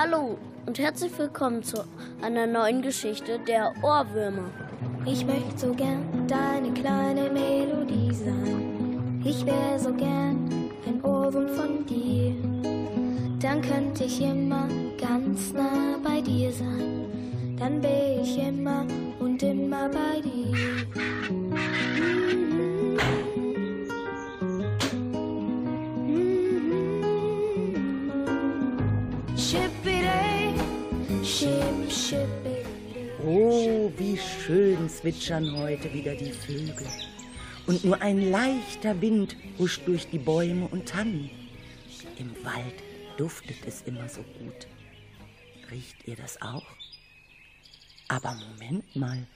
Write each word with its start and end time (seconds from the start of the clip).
Hallo 0.00 0.38
und 0.64 0.78
herzlich 0.78 1.10
willkommen 1.18 1.60
zu 1.64 1.84
einer 2.22 2.46
neuen 2.46 2.82
Geschichte 2.82 3.40
der 3.40 3.74
Ohrwürmer. 3.82 4.48
Ich 5.04 5.26
möchte 5.26 5.58
so 5.58 5.74
gern 5.74 6.24
deine 6.28 6.72
kleine 6.72 7.28
Melodie 7.28 8.14
sein. 8.14 9.20
Ich 9.24 9.44
wäre 9.44 9.76
so 9.76 9.92
gern 9.92 10.70
ein 10.86 11.02
Ohrwurm 11.02 11.48
von 11.48 11.84
dir. 11.84 12.32
Dann 13.40 13.60
könnte 13.60 14.04
ich 14.04 14.20
immer 14.20 14.68
ganz 15.00 15.52
nah 15.52 15.98
bei 16.04 16.20
dir 16.20 16.52
sein. 16.52 17.56
Dann 17.58 17.80
bin 17.80 18.22
ich 18.22 18.38
immer 18.38 18.86
und 19.18 19.42
immer 19.42 19.88
bei 19.88 20.20
dir. 20.20 20.48
Oh, 33.24 33.92
wie 33.96 34.16
schön 34.16 34.88
zwitschern 34.88 35.54
heute 35.56 35.92
wieder 35.92 36.14
die 36.14 36.32
Vögel. 36.32 36.86
Und 37.66 37.84
nur 37.84 38.00
ein 38.00 38.30
leichter 38.30 38.98
Wind 39.00 39.36
huscht 39.58 39.82
durch 39.86 40.08
die 40.08 40.18
Bäume 40.18 40.68
und 40.68 40.88
Tannen. 40.88 41.30
Im 42.18 42.30
Wald 42.44 42.74
duftet 43.18 43.58
es 43.66 43.82
immer 43.82 44.08
so 44.08 44.22
gut. 44.22 44.66
Riecht 45.70 46.06
ihr 46.06 46.16
das 46.16 46.40
auch? 46.40 46.64
Aber 48.08 48.34
Moment 48.34 48.96
mal. 48.96 49.26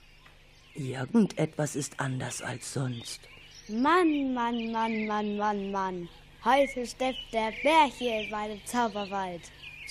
Irgendetwas 0.73 1.75
ist 1.75 1.99
anders 1.99 2.41
als 2.41 2.73
sonst. 2.73 3.21
Mann, 3.67 4.33
Mann, 4.33 4.71
Mann, 4.71 5.05
Mann, 5.05 5.37
Mann, 5.37 5.71
Mann. 5.71 6.09
Heute 6.43 6.87
steppt 6.87 7.31
der 7.31 7.53
Bär 7.61 7.85
hier 7.97 8.21
in 8.21 8.31
meinem 8.31 8.59
Zauberwald. 8.65 9.41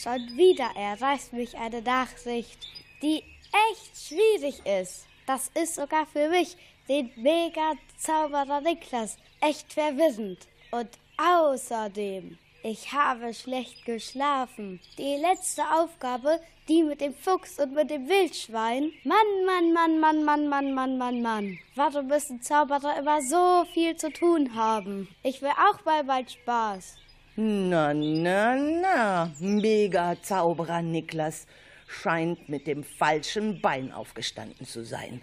Schon 0.02 0.37
wieder 0.37 0.69
erreicht 0.74 1.32
mich 1.32 1.57
eine 1.57 1.80
Nachricht, 1.80 2.59
die 3.02 3.23
echt 3.68 3.96
schwierig 3.96 4.60
ist. 4.66 5.07
Das 5.29 5.49
ist 5.54 5.77
sogar 5.77 6.07
für 6.07 6.29
mich, 6.29 6.57
den 6.88 7.13
Mega-Zauberer 7.15 8.62
Niklas, 8.62 9.16
echt 9.40 9.73
verwirrend. 9.73 10.40
Und 10.73 10.88
außerdem, 11.18 12.37
ich 12.65 12.93
habe 12.93 13.32
schlecht 13.32 13.85
geschlafen. 13.85 14.80
Die 14.99 15.15
letzte 15.18 15.62
Aufgabe, 15.73 16.40
die 16.66 16.82
mit 16.82 17.01
dem 17.01 17.15
Fuchs 17.15 17.60
und 17.60 17.73
mit 17.73 17.88
dem 17.90 18.09
Wildschwein. 18.09 18.93
Mann, 19.05 19.46
Mann, 19.46 19.73
Mann, 19.73 20.01
Mann, 20.01 20.24
Mann, 20.24 20.49
Mann, 20.49 20.74
Mann, 20.74 20.99
Mann, 20.99 21.23
Mann. 21.23 21.59
Warum 21.77 22.09
müssen 22.09 22.43
Zauberer 22.43 22.99
immer 22.99 23.23
so 23.23 23.65
viel 23.73 23.96
zu 23.96 24.12
tun 24.12 24.52
haben? 24.57 25.07
Ich 25.23 25.40
will 25.43 25.51
auch 25.51 25.84
mal 25.84 26.02
bald 26.02 26.32
Spaß. 26.32 26.96
Na, 27.35 27.95
na, 27.95 28.57
na, 28.57 29.33
Mega-Zauberer 29.41 30.83
Niklas 30.83 31.47
scheint 31.87 32.47
mit 32.51 32.66
dem 32.66 32.85
falschen 32.85 33.63
Bein 33.63 33.91
aufgestanden 33.91 34.66
zu 34.66 34.85
sein. 34.85 35.23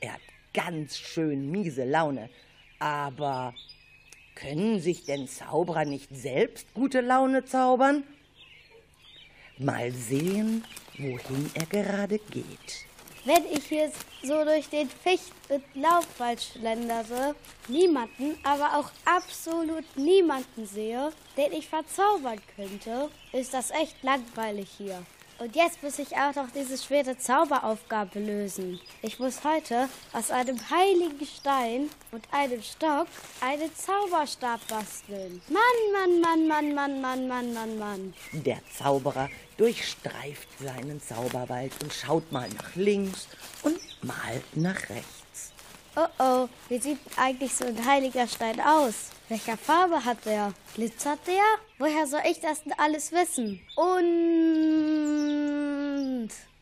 Er 0.00 0.12
hat 0.12 0.20
ganz 0.54 0.96
schön 0.96 1.50
miese 1.50 1.84
Laune. 1.84 2.30
Aber 2.78 3.52
können 4.36 4.78
sich 4.80 5.06
denn 5.06 5.26
Zauberer 5.26 5.84
nicht 5.84 6.14
selbst 6.14 6.72
gute 6.72 7.00
Laune 7.00 7.44
zaubern? 7.44 8.04
Mal 9.58 9.90
sehen, 9.90 10.64
wohin 10.98 11.50
er 11.54 11.66
gerade 11.66 12.20
geht. 12.30 12.86
Wenn 13.24 13.44
ich 13.52 13.66
hier 13.66 13.92
so 14.22 14.44
durch 14.44 14.68
den 14.70 14.88
Ficht- 14.88 15.32
und 15.50 15.62
Laubwald 15.74 16.40
schlendere, 16.42 17.34
niemanden, 17.68 18.38
aber 18.44 18.78
auch 18.78 18.90
absolut 19.04 19.84
niemanden 19.94 20.66
sehe, 20.66 21.12
den 21.36 21.52
ich 21.52 21.68
verzaubern 21.68 22.40
könnte, 22.56 23.10
ist 23.32 23.52
das 23.52 23.70
echt 23.72 24.02
langweilig 24.02 24.70
hier. 24.76 25.04
Und 25.38 25.56
jetzt 25.56 25.82
muss 25.82 25.98
ich 25.98 26.14
auch 26.16 26.34
noch 26.34 26.50
diese 26.54 26.76
schwere 26.76 27.16
Zauberaufgabe 27.16 28.18
lösen. 28.18 28.78
Ich 29.00 29.18
muss 29.18 29.42
heute 29.42 29.88
aus 30.12 30.30
einem 30.30 30.58
heiligen 30.68 31.26
Stein 31.26 31.88
und 32.12 32.22
einem 32.30 32.62
Stock 32.62 33.06
einen 33.40 33.74
Zauberstab 33.74 34.60
basteln. 34.68 35.40
Mann, 35.48 35.92
Mann, 35.92 36.20
Mann, 36.20 36.46
Mann, 36.46 36.74
Mann, 36.74 37.00
Mann, 37.00 37.28
Mann, 37.28 37.54
Mann, 37.54 37.78
Mann. 37.78 38.14
Der 38.32 38.60
Zauberer 38.76 39.30
durchstreift 39.60 40.48
seinen 40.58 41.00
Zauberwald 41.02 41.72
und 41.82 41.92
schaut 41.92 42.32
mal 42.32 42.48
nach 42.48 42.74
links 42.76 43.28
und 43.62 43.78
mal 44.02 44.40
nach 44.54 44.88
rechts. 44.88 45.52
Oh 45.96 46.06
oh, 46.18 46.48
wie 46.70 46.78
sieht 46.78 46.98
eigentlich 47.16 47.54
so 47.54 47.66
ein 47.66 47.84
heiliger 47.84 48.26
Stein 48.26 48.58
aus? 48.60 49.10
Welcher 49.28 49.58
Farbe 49.58 50.02
hat 50.02 50.24
der? 50.24 50.54
Glitzert 50.74 51.26
der? 51.26 51.42
Woher 51.78 52.06
soll 52.06 52.22
ich 52.30 52.40
das 52.40 52.62
denn 52.64 52.72
alles 52.78 53.12
wissen? 53.12 53.60
Und 53.76 54.00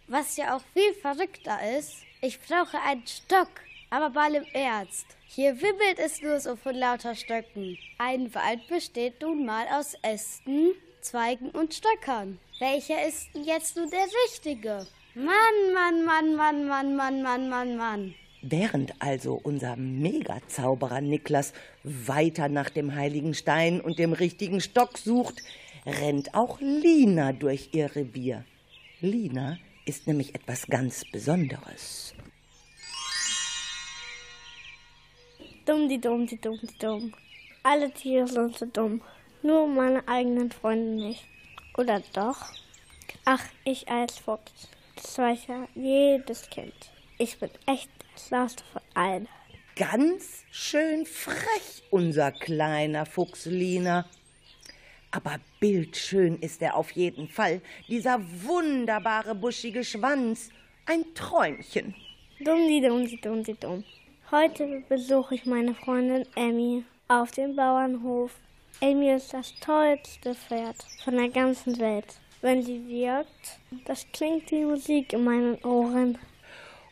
was 0.09 0.37
ja 0.37 0.57
auch 0.57 0.63
viel 0.73 0.93
verrückter 0.95 1.79
ist, 1.79 1.99
ich 2.21 2.41
brauche 2.41 2.81
einen 2.81 3.07
Stock, 3.07 3.51
aber 3.91 4.11
bei 4.11 4.23
einem 4.23 4.45
Ernst. 4.53 5.07
Hier 5.29 5.61
wimmelt 5.61 6.01
es 6.01 6.21
nur 6.21 6.41
so 6.41 6.57
von 6.57 6.75
lauter 6.75 7.15
Stöcken. 7.15 7.79
Ein 7.99 8.35
Wald 8.35 8.67
besteht 8.67 9.21
nun 9.21 9.47
mal 9.47 9.69
aus 9.69 9.95
Ästen, 10.03 10.73
Zweigen 11.01 11.51
und 11.51 11.75
Stöckern. 11.75 12.41
Welcher 12.59 13.07
ist 13.07 13.29
denn 13.35 13.45
jetzt 13.45 13.77
nun 13.77 13.89
der 13.89 14.07
richtige? 14.25 14.85
Mann, 15.15 15.75
Mann, 15.75 16.05
Mann, 16.05 16.35
Mann, 16.35 16.67
Mann, 16.67 16.97
Mann, 16.97 17.23
Mann, 17.23 17.49
Mann, 17.49 17.77
Mann. 17.77 18.15
Während 18.43 19.01
also 19.01 19.41
unser 19.41 19.77
Megazauberer 19.77 21.01
Niklas 21.01 21.53
weiter 21.85 22.49
nach 22.49 22.71
dem 22.71 22.97
heiligen 22.97 23.35
Stein 23.35 23.81
und 23.81 24.01
dem 24.01 24.13
richtigen 24.13 24.61
Stock 24.61 24.99
sucht, 24.99 25.41
rennt 25.87 26.35
auch 26.35 26.61
Lina 26.61 27.33
durch 27.33 27.69
ihr 27.73 27.95
Revier. 27.95 28.45
Lina 29.01 29.59
ist 29.87 30.09
nämlich 30.09 30.35
etwas 30.35 30.67
ganz 30.67 31.05
Besonderes. 31.13 32.13
Dumm, 35.65 35.89
die 35.89 36.01
dumm, 36.01 36.27
die 36.27 36.41
dumm, 36.41 36.59
die 36.61 36.79
dumm. 36.79 37.15
Alle 37.63 37.93
Tiere 37.93 38.27
sind 38.27 38.59
so 38.59 38.67
dumm. 38.67 39.01
Nur 39.43 39.69
meine 39.69 40.07
eigenen 40.09 40.51
Freunde 40.51 41.07
nicht. 41.07 41.25
Oder 41.79 42.03
doch? 42.13 42.39
Ach, 43.25 43.45
ich 43.63 43.89
als 43.89 44.19
Fuchs. 44.19 44.69
Das 44.97 45.17
weiß 45.17 45.47
ja 45.47 45.69
jedes 45.77 46.51
Kind. 46.51 46.75
Ich 47.19 47.39
bin 47.39 47.51
echt 47.67 47.89
das 48.15 48.27
Schlauste 48.27 48.65
von 48.73 48.83
allen. 48.95 49.29
Ganz 49.77 50.43
schön 50.51 51.07
frech, 51.07 51.85
unser 51.91 52.33
kleiner 52.33 53.07
Fuchs 53.07 53.47
Lina. 53.47 54.07
Aber 55.13 55.37
bildschön 55.61 56.41
ist 56.41 56.63
er 56.63 56.75
auf 56.75 56.91
jeden 56.91 57.29
Fall. 57.29 57.61
Dieser 57.87 58.19
wunderbare 58.43 59.37
buschige 59.37 59.85
Schwanz. 59.85 60.51
Ein 60.85 61.05
Träumchen. 61.15 61.95
Dumm, 62.41 62.67
die 62.67 62.81
dumm, 62.81 63.07
die 63.07 63.21
dumm, 63.21 63.45
die 63.45 63.55
dumm. 63.55 63.85
Heute 64.33 64.83
besuche 64.89 65.37
ich 65.37 65.47
meine 65.47 65.77
Freundin 65.77 66.27
Emmy 66.35 66.85
auf 67.07 67.31
dem 67.31 67.55
Bauernhof. 67.55 68.33
Emmy 68.81 69.11
ist 69.11 69.35
das 69.35 69.55
tollste 69.59 70.37
Pferd 70.37 70.77
von 71.03 71.17
der 71.17 71.31
ganzen 71.31 71.81
Welt. 71.81 72.15
Wenn 72.43 72.63
sie 72.63 72.87
wirkt, 72.87 73.59
das 73.87 74.07
klingt 74.13 74.53
wie 74.53 74.65
Musik 74.65 75.13
in 75.13 75.25
meinen 75.25 75.57
Ohren. 75.65 76.17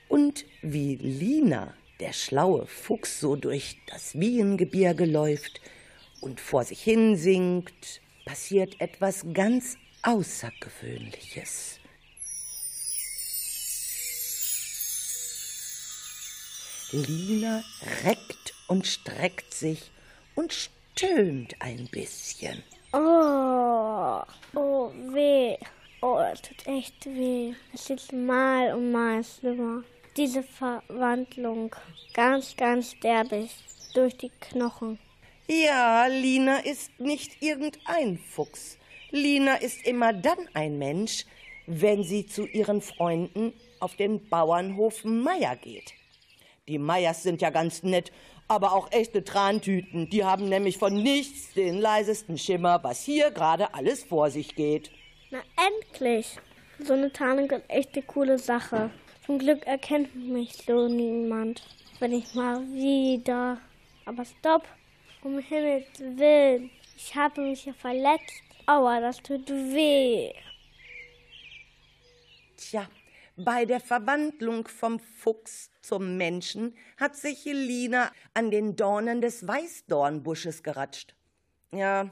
Und 0.08 0.44
wie 0.62 0.96
Lina, 0.96 1.72
der 2.00 2.12
schlaue 2.12 2.66
Fuchs, 2.66 3.20
so 3.20 3.36
durch 3.36 3.76
das 3.86 4.18
Wiehengebirge 4.18 5.04
läuft 5.04 5.60
und 6.20 6.40
vor 6.40 6.64
sich 6.64 6.82
hin 6.82 7.16
singt, 7.16 8.00
passiert 8.24 8.80
etwas 8.80 9.24
ganz 9.32 9.76
Außergewöhnliches. 10.02 11.78
Lina 16.90 17.62
reckt 18.04 18.54
und 18.66 18.88
streckt 18.88 19.54
sich 19.54 19.92
und 20.34 20.52
stöhnt 20.96 21.54
ein 21.58 21.88
bisschen. 21.90 22.62
Oh, 22.92 24.22
oh, 24.54 24.90
weh. 25.12 25.56
Oh, 26.00 26.18
es 26.32 26.40
tut 26.40 26.66
echt 26.66 27.04
weh. 27.06 27.52
Es 27.74 27.90
ist 27.90 28.12
mal 28.12 28.74
und 28.74 28.92
mal 28.92 29.22
schlimmer. 29.22 29.82
Diese 30.16 30.42
Verwandlung, 30.42 31.74
ganz, 32.14 32.56
ganz 32.56 32.98
derbig, 33.00 33.50
durch 33.92 34.16
die 34.16 34.30
Knochen. 34.40 34.98
Ja, 35.48 36.06
Lina 36.06 36.58
ist 36.60 36.98
nicht 36.98 37.42
irgendein 37.42 38.18
Fuchs. 38.18 38.78
Lina 39.10 39.56
ist 39.56 39.86
immer 39.86 40.14
dann 40.14 40.48
ein 40.54 40.78
Mensch, 40.78 41.26
wenn 41.66 42.04
sie 42.04 42.26
zu 42.26 42.46
ihren 42.46 42.80
Freunden 42.80 43.52
auf 43.80 43.96
den 43.96 44.26
Bauernhof 44.28 45.04
Meier 45.04 45.56
geht. 45.56 45.92
Die 46.68 46.78
Meyers 46.78 47.22
sind 47.22 47.42
ja 47.42 47.50
ganz 47.50 47.82
nett, 47.82 48.10
aber 48.48 48.72
auch 48.72 48.90
echte 48.92 49.24
Trantüten. 49.24 50.08
Die 50.10 50.24
haben 50.24 50.48
nämlich 50.48 50.78
von 50.78 50.94
nichts 50.94 51.52
den 51.54 51.80
leisesten 51.80 52.38
Schimmer, 52.38 52.82
was 52.82 53.02
hier 53.02 53.30
gerade 53.30 53.74
alles 53.74 54.04
vor 54.04 54.30
sich 54.30 54.54
geht. 54.54 54.90
Na 55.30 55.38
endlich! 55.56 56.38
So 56.78 56.92
eine 56.92 57.12
Tarnung 57.12 57.50
ist 57.50 57.64
echt 57.68 57.94
eine 57.94 58.04
coole 58.04 58.38
Sache. 58.38 58.90
Zum 59.24 59.38
Glück 59.38 59.66
erkennt 59.66 60.14
mich 60.14 60.52
so 60.66 60.88
niemand. 60.88 61.62
Wenn 61.98 62.12
ich 62.12 62.34
mal 62.34 62.60
wieder. 62.72 63.58
Aber 64.04 64.24
stopp! 64.24 64.68
Um 65.22 65.38
Himmels 65.38 65.98
Willen. 65.98 66.70
Ich 66.96 67.14
habe 67.14 67.40
mich 67.40 67.64
ja 67.64 67.72
verletzt. 67.72 68.42
Aua, 68.66 69.00
das 69.00 69.16
tut 69.22 69.48
weh. 69.48 70.32
Tja, 72.56 72.86
bei 73.36 73.64
der 73.66 73.80
Verwandlung 73.80 74.66
vom 74.66 74.98
Fuchs 74.98 75.70
zum 75.82 76.16
Menschen 76.16 76.74
hat 76.96 77.16
sich 77.16 77.44
Jelina 77.44 78.10
an 78.34 78.50
den 78.50 78.76
Dornen 78.76 79.20
des 79.20 79.46
Weißdornbusches 79.46 80.62
geratscht. 80.62 81.14
Ja, 81.72 82.10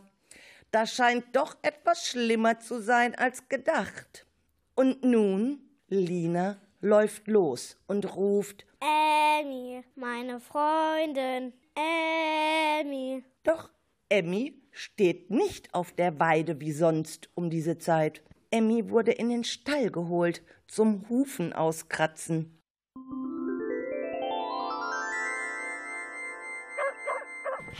das 0.70 0.94
scheint 0.94 1.24
doch 1.34 1.56
etwas 1.62 2.06
schlimmer 2.06 2.60
zu 2.60 2.80
sein 2.80 3.14
als 3.14 3.48
gedacht. 3.48 4.26
Und 4.74 5.04
nun, 5.04 5.60
Lina 5.88 6.58
läuft 6.80 7.28
los 7.28 7.78
und 7.86 8.16
ruft 8.16 8.66
Emmy, 8.80 9.82
meine 9.94 10.40
Freundin, 10.40 11.52
Emmy. 11.74 13.24
Doch 13.44 13.70
Emmy 14.08 14.60
steht 14.70 15.30
nicht 15.30 15.72
auf 15.72 15.92
der 15.92 16.18
Weide 16.18 16.60
wie 16.60 16.72
sonst 16.72 17.30
um 17.34 17.50
diese 17.50 17.78
Zeit. 17.78 18.22
Emmy 18.54 18.88
wurde 18.88 19.10
in 19.10 19.30
den 19.30 19.42
Stall 19.42 19.90
geholt 19.90 20.40
zum 20.68 21.08
Hufen 21.08 21.52
auskratzen. 21.52 22.56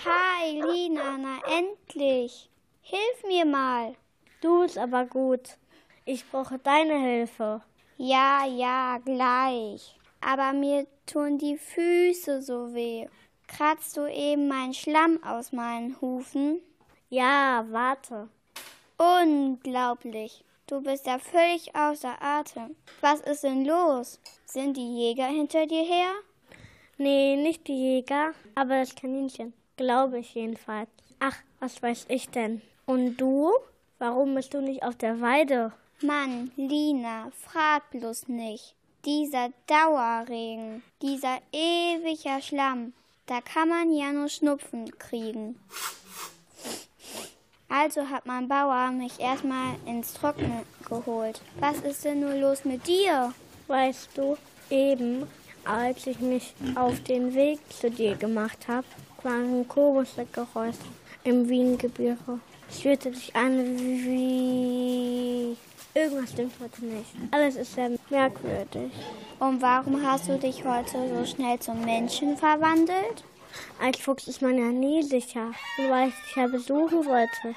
Hi, 0.05 0.61
Lina, 0.61 1.17
na 1.17 1.39
endlich. 1.47 2.51
Hilf 2.81 3.23
mir 3.25 3.45
mal. 3.45 3.95
Du 4.41 4.63
bist 4.63 4.77
aber 4.77 5.05
gut. 5.05 5.59
Ich 6.05 6.29
brauche 6.29 6.59
deine 6.59 6.99
Hilfe. 6.99 7.63
Ja, 7.97 8.45
ja, 8.45 8.99
gleich. 8.99 9.97
Aber 10.21 10.53
mir 10.53 10.89
tun 11.07 11.39
die 11.39 11.57
Füße 11.57 12.43
so 12.43 12.75
weh. 12.75 13.07
Kratzt 13.47 13.97
du 13.97 14.13
eben 14.13 14.49
meinen 14.49 14.75
Schlamm 14.75 15.23
aus 15.23 15.53
meinen 15.53 16.01
Hufen? 16.01 16.61
Ja, 17.11 17.65
warte. 17.71 18.29
Unglaublich. 18.99 20.45
Du 20.75 20.81
bist 20.81 21.07
ja 21.07 21.21
völlig 21.21 21.73
außer 21.77 22.21
Atem. 22.21 22.75
Was 23.01 23.21
ist 23.21 23.45
denn 23.45 23.65
los? 23.65 24.19
Sind 24.45 24.77
die 24.77 24.97
Jäger 24.97 25.29
hinter 25.29 25.67
dir 25.67 25.85
her? 25.85 26.11
Nee, 26.99 27.37
nicht 27.37 27.69
die 27.69 27.81
Jäger, 27.81 28.33
aber 28.57 28.81
das 28.81 28.97
Kaninchen. 28.97 29.53
Glaube 29.77 30.19
ich 30.19 30.35
jedenfalls. 30.35 30.89
Ach, 31.21 31.37
was 31.61 31.81
weiß 31.81 32.07
ich 32.09 32.29
denn? 32.31 32.61
Und 32.87 33.19
du? 33.19 33.53
Warum 34.01 34.35
bist 34.35 34.53
du 34.53 34.61
nicht 34.61 34.83
auf 34.83 34.97
der 34.97 35.21
Weide? 35.21 35.73
Mann, 36.03 36.51
Lina, 36.57 37.31
frag 37.37 37.89
bloß 37.93 38.27
nicht. 38.27 38.75
Dieser 39.05 39.51
Dauerregen, 39.69 40.83
dieser 41.01 41.39
ewiger 41.53 42.43
Schlamm, 42.43 42.95
da 43.27 43.41
kann 43.43 43.69
man 43.69 43.93
ja 43.93 44.11
nur 44.11 44.29
Schnupfen 44.29 44.91
kriegen. 44.99 45.57
Also 47.77 48.09
hat 48.09 48.25
mein 48.25 48.47
Bauer 48.47 48.93
mich 48.93 49.19
erstmal 49.19 49.75
ins 49.85 50.15
Trockene 50.15 50.63
geholt. 50.89 51.41
Was 51.59 51.81
ist 51.81 52.05
denn 52.05 52.21
nur 52.21 52.35
los 52.35 52.65
mit 52.65 52.87
dir? 52.87 53.35
Weißt 53.67 54.11
du, 54.15 54.37
eben 54.71 55.27
als 55.65 56.07
ich 56.07 56.21
mich 56.21 56.55
auf 56.77 57.03
den 57.03 57.35
Weg 57.35 57.59
zu 57.71 57.91
dir 57.91 58.15
gemacht 58.15 58.69
habe, 58.69 58.87
waren 59.25 59.67
Kokosgeräusche 59.67 60.79
im 61.25 61.49
Wiengebirge. 61.49 62.39
Es 62.71 62.79
fühlte 62.79 63.13
sich 63.13 63.35
an 63.35 63.77
wie... 63.77 65.57
Irgendwas 65.95 66.31
stimmt 66.31 66.53
heute 66.61 66.85
nicht. 66.85 67.11
Alles 67.33 67.57
ist 67.57 67.75
sehr 67.75 67.91
merkwürdig. 68.09 68.93
Und 69.41 69.61
warum 69.61 70.01
hast 70.07 70.29
du 70.29 70.39
dich 70.39 70.65
heute 70.65 70.97
so 71.13 71.25
schnell 71.25 71.59
zum 71.59 71.85
Menschen 71.85 72.37
verwandelt? 72.37 73.25
Als 73.81 73.99
Fuchs 73.99 74.29
ist 74.29 74.43
man 74.43 74.59
ja 74.59 74.67
nie 74.67 75.03
sicher, 75.03 75.53
weil 75.89 76.09
ich 76.09 76.15
dich 76.15 76.37
ja 76.37 76.47
besuchen 76.47 77.05
wollte. 77.07 77.55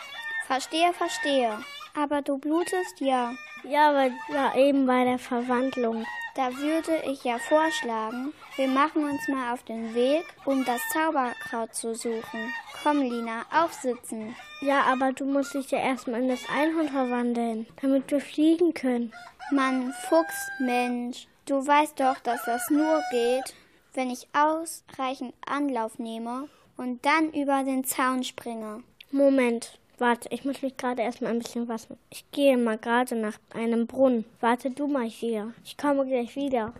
Verstehe, 0.47 0.94
verstehe. 0.94 1.57
Aber 1.95 2.21
du 2.21 2.38
blutest 2.38 2.99
ja. 2.99 3.33
Ja, 3.63 3.89
aber 3.89 4.11
ja 4.33 4.55
eben 4.55 4.85
bei 4.85 5.03
der 5.03 5.19
Verwandlung. 5.19 6.05
Da 6.35 6.55
würde 6.55 7.01
ich 7.11 7.23
ja 7.23 7.39
vorschlagen, 7.39 8.31
wir 8.57 8.67
machen 8.67 9.03
uns 9.03 9.27
mal 9.27 9.53
auf 9.53 9.63
den 9.63 9.95
Weg, 9.95 10.23
um 10.45 10.63
das 10.65 10.79
Zauberkraut 10.94 11.73
zu 11.73 11.95
suchen. 11.95 12.53
Komm, 12.83 13.01
Lina, 13.01 13.43
aufsitzen. 13.51 14.35
Ja, 14.61 14.83
aber 14.83 15.13
du 15.13 15.25
musst 15.25 15.55
dich 15.55 15.71
ja 15.71 15.79
erstmal 15.79 16.21
in 16.21 16.29
das 16.29 16.47
Einhorn 16.55 16.89
verwandeln, 16.89 17.65
damit 17.81 18.11
wir 18.11 18.21
fliegen 18.21 18.75
können. 18.75 19.11
Mann, 19.51 19.91
Fuchs, 20.07 20.50
Mensch, 20.59 21.27
du 21.47 21.65
weißt 21.65 22.00
doch, 22.00 22.19
dass 22.19 22.45
das 22.45 22.69
nur 22.69 23.01
geht, 23.09 23.55
wenn 23.94 24.10
ich 24.10 24.28
ausreichend 24.34 25.34
Anlauf 25.45 26.00
nehme 26.00 26.50
und 26.78 27.06
dann 27.06 27.31
über 27.34 27.63
den 27.63 27.84
Zaun 27.84 28.24
springe. 28.24 28.84
Moment, 29.12 29.80
warte, 29.98 30.30
ich 30.31 30.45
muss 30.45 30.62
mich 30.62 30.78
gerade 30.78 31.01
erstmal 31.01 31.31
ein 31.31 31.39
bisschen 31.39 31.68
waschen. 31.68 31.98
Ich 32.10 32.30
gehe 32.31 32.57
mal 32.57 32.78
gerade 32.78 33.16
nach 33.16 33.39
einem 33.54 33.88
Brunnen. 33.88 34.25
Warte 34.39 34.69
du 34.69 34.88
mal 34.88 35.07
hier. 35.07 35.54
Ich 35.63 35.78
komme 35.78 36.06
gleich 36.06 36.36
wieder. 36.36 36.74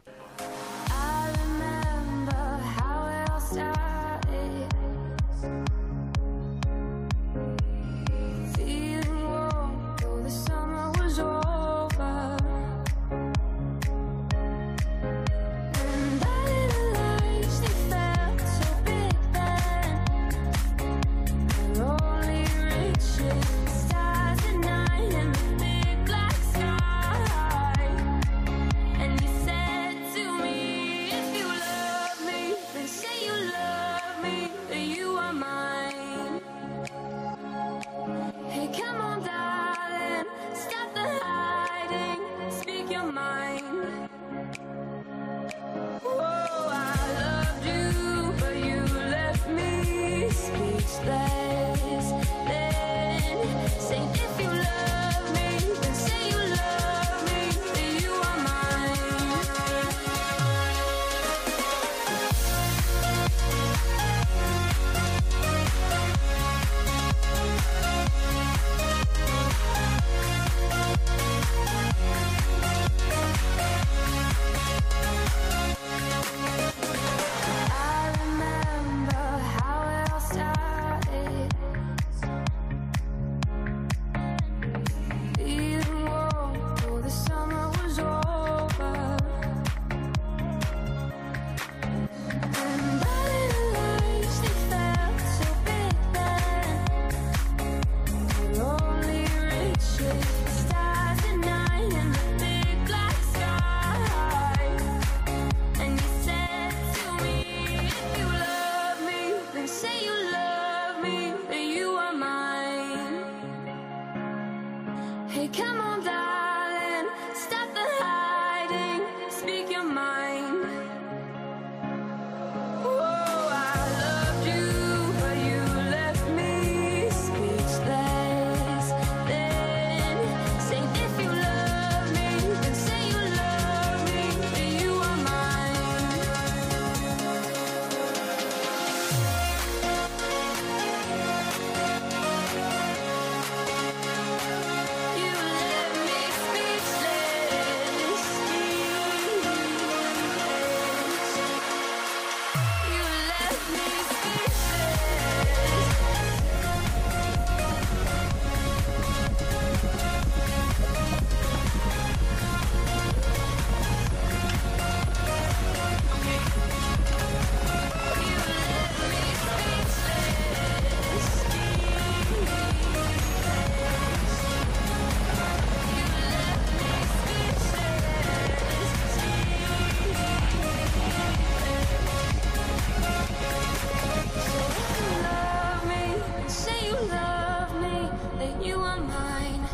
you 188.62 188.80
are 188.80 189.00
mine. 189.00 189.68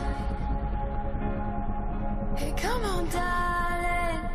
Hey, 2.35 2.53
come 2.57 2.83
on, 2.85 3.09
darling, 3.09 4.29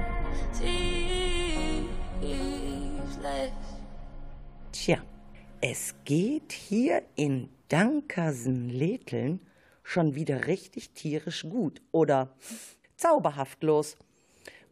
sleepless. 3.19 3.53
Tja, 4.73 4.99
es 5.61 5.95
geht 6.05 6.53
hier 6.53 7.03
in 7.17 7.49
Dankersen-Leteln 7.69 9.41
schon 9.83 10.15
wieder 10.15 10.47
richtig 10.47 10.91
tierisch 10.91 11.43
gut 11.49 11.83
oder 11.93 12.35
zauberhaft 12.97 13.63
los. 13.63 13.97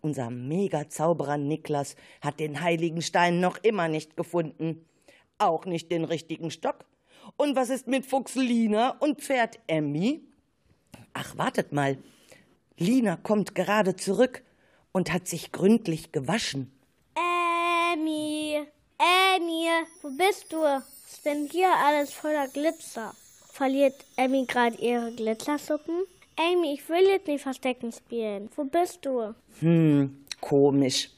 Unser 0.01 0.31
Mega-Zauberer 0.31 1.37
Niklas 1.37 1.97
hat 2.21 2.39
den 2.39 2.61
heiligen 2.61 3.03
Stein 3.03 3.41
noch 3.41 3.59
immer 3.63 3.89
nicht 3.89 4.17
gefunden. 4.17 4.85
Auch 5.39 5.67
nicht 5.67 5.91
den 5.91 6.05
richtigen 6.05 6.51
Stock 6.51 6.85
und 7.37 7.57
was 7.57 7.71
ist 7.71 7.89
mit 7.89 8.07
Fuchs 8.07 8.35
Lina 8.35 8.91
und 9.01 9.21
Pferd 9.21 9.59
Emmy? 9.67 10.23
Ach, 11.13 11.37
wartet 11.37 11.73
mal. 11.73 11.99
Lina 12.79 13.17
kommt 13.17 13.55
gerade 13.55 13.97
zurück 13.97 14.43
und 14.93 15.13
hat 15.13 15.27
sich 15.27 15.53
gründlich 15.53 16.13
gewaschen. 16.13 16.71
Emmy, 17.15 18.67
Emmy, 18.99 19.69
wo 20.03 20.11
bist 20.11 20.53
du? 20.53 20.63
Ist 21.07 21.25
denn 21.25 21.49
hier 21.51 21.73
alles 21.85 22.13
voller 22.13 22.49
Glitzer? 22.49 23.15
Verliert 23.53 23.95
Emmy 24.17 24.45
gerade 24.47 24.77
ihre 24.77 25.13
Glitzersuppen? 25.13 26.05
Amy, 26.37 26.75
ich 26.75 26.89
will 26.89 27.07
jetzt 27.09 27.27
nicht 27.27 27.43
Verstecken 27.43 27.93
spielen. 27.93 28.51
Wo 28.55 28.65
bist 28.65 29.05
du? 29.07 29.35
Hm, 29.61 30.25
komisch. 30.41 31.11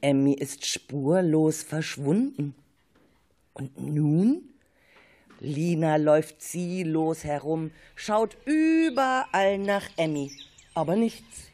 Emmy 0.00 0.32
ist 0.32 0.64
spurlos 0.66 1.62
verschwunden. 1.62 2.54
Und 3.52 3.78
nun? 3.78 4.51
Lina 5.44 5.96
läuft 5.96 6.40
ziellos 6.40 7.24
herum, 7.24 7.72
schaut 7.96 8.36
überall 8.44 9.58
nach 9.58 9.82
Emmy, 9.96 10.30
aber 10.72 10.94
nichts. 10.94 11.50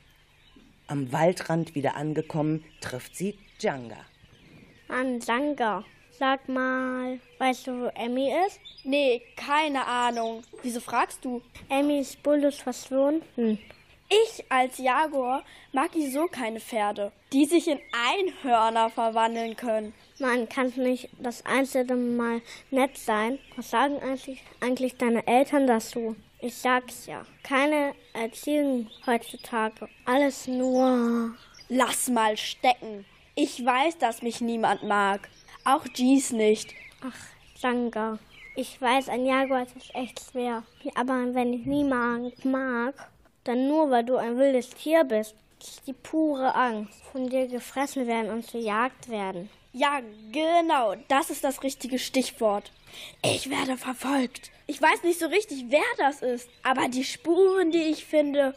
Am 0.89 1.11
Waldrand 1.11 1.75
wieder 1.75 1.97
angekommen, 1.97 2.63
trifft 2.83 3.17
sie 3.17 3.39
Djanga. 3.59 3.97
Mann, 4.89 5.21
Djanga, 5.21 5.85
sag 6.19 6.51
mal, 6.51 7.19
weißt 7.39 7.67
du, 7.67 7.81
wo 7.81 7.87
Emmy 7.95 8.31
ist? 8.47 8.61
Nee, 8.85 9.23
keine 9.37 9.87
Ahnung. 9.87 10.43
Wieso 10.63 10.81
fragst 10.81 11.25
du? 11.25 11.41
Emmy 11.71 12.01
ist 12.01 12.13
spurlos 12.13 12.57
verschwunden. 12.57 13.59
Ich 14.11 14.45
als 14.51 14.77
Jaguar 14.77 15.45
mag 15.73 15.97
ich 15.97 16.13
so 16.13 16.27
keine 16.27 16.61
Pferde, 16.61 17.11
die 17.33 17.47
sich 17.47 17.69
in 17.69 17.79
Einhörner 17.93 18.91
verwandeln 18.91 19.57
können. 19.57 19.95
Man 20.21 20.49
kann 20.49 20.73
nicht 20.77 21.11
das 21.21 21.47
einzelne 21.47 21.95
Mal 21.95 22.43
nett 22.73 22.99
sein. 22.99 23.39
Was 23.55 23.71
sagen 23.71 24.01
eigentlich, 24.03 24.43
eigentlich 24.61 24.97
deine 24.97 25.25
Eltern 25.29 25.69
dazu? 25.69 26.17
Ich 26.41 26.57
sag's 26.57 27.07
ja. 27.07 27.25
Keine 27.45 27.95
Erziehung 28.15 28.89
heutzutage. 29.07 29.89
Alles 30.05 30.49
nur. 30.49 31.35
Lass 31.69 32.09
mal 32.09 32.37
stecken. 32.37 33.05
Ich 33.37 33.65
weiß, 33.65 33.99
dass 33.99 34.23
mich 34.23 34.41
niemand 34.41 34.83
mag. 34.83 35.29
Auch 35.65 35.85
Jees 35.95 36.33
nicht. 36.33 36.75
Ach, 37.01 37.61
Janga. 37.61 38.19
Ich 38.57 38.81
weiß, 38.81 39.09
ein 39.11 39.25
Jaguar 39.25 39.63
ist 39.63 39.95
echt 39.95 40.21
schwer. 40.33 40.65
Aber 40.97 41.33
wenn 41.33 41.53
ich 41.53 41.65
niemand 41.65 42.45
mag, 42.45 42.95
dann 43.45 43.69
nur, 43.69 43.89
weil 43.91 44.05
du 44.05 44.17
ein 44.17 44.37
wildes 44.37 44.71
Tier 44.71 45.05
bist. 45.05 45.37
Das 45.61 45.69
ist 45.69 45.87
die 45.87 45.93
pure 45.93 46.55
Angst, 46.55 47.03
von 47.13 47.29
dir 47.29 47.47
gefressen 47.47 48.07
werden 48.09 48.31
und 48.31 48.51
gejagt 48.51 49.09
werden. 49.09 49.49
Ja, 49.79 50.01
genau, 50.33 50.97
das 51.07 51.31
ist 51.31 51.45
das 51.45 51.63
richtige 51.63 52.01
Stichwort. 52.01 52.73
Ich 53.23 53.49
werde 53.49 53.77
verfolgt. 53.77 54.51
Ich 54.67 54.83
weiß 54.83 55.05
nicht 55.05 55.21
so 55.21 55.27
richtig, 55.27 55.67
wer 55.69 55.81
das 55.99 56.21
ist, 56.21 56.49
aber 56.65 56.89
die 56.89 57.05
Spuren, 57.05 57.71
die 57.71 57.85
ich 57.85 58.05
finde, 58.05 58.57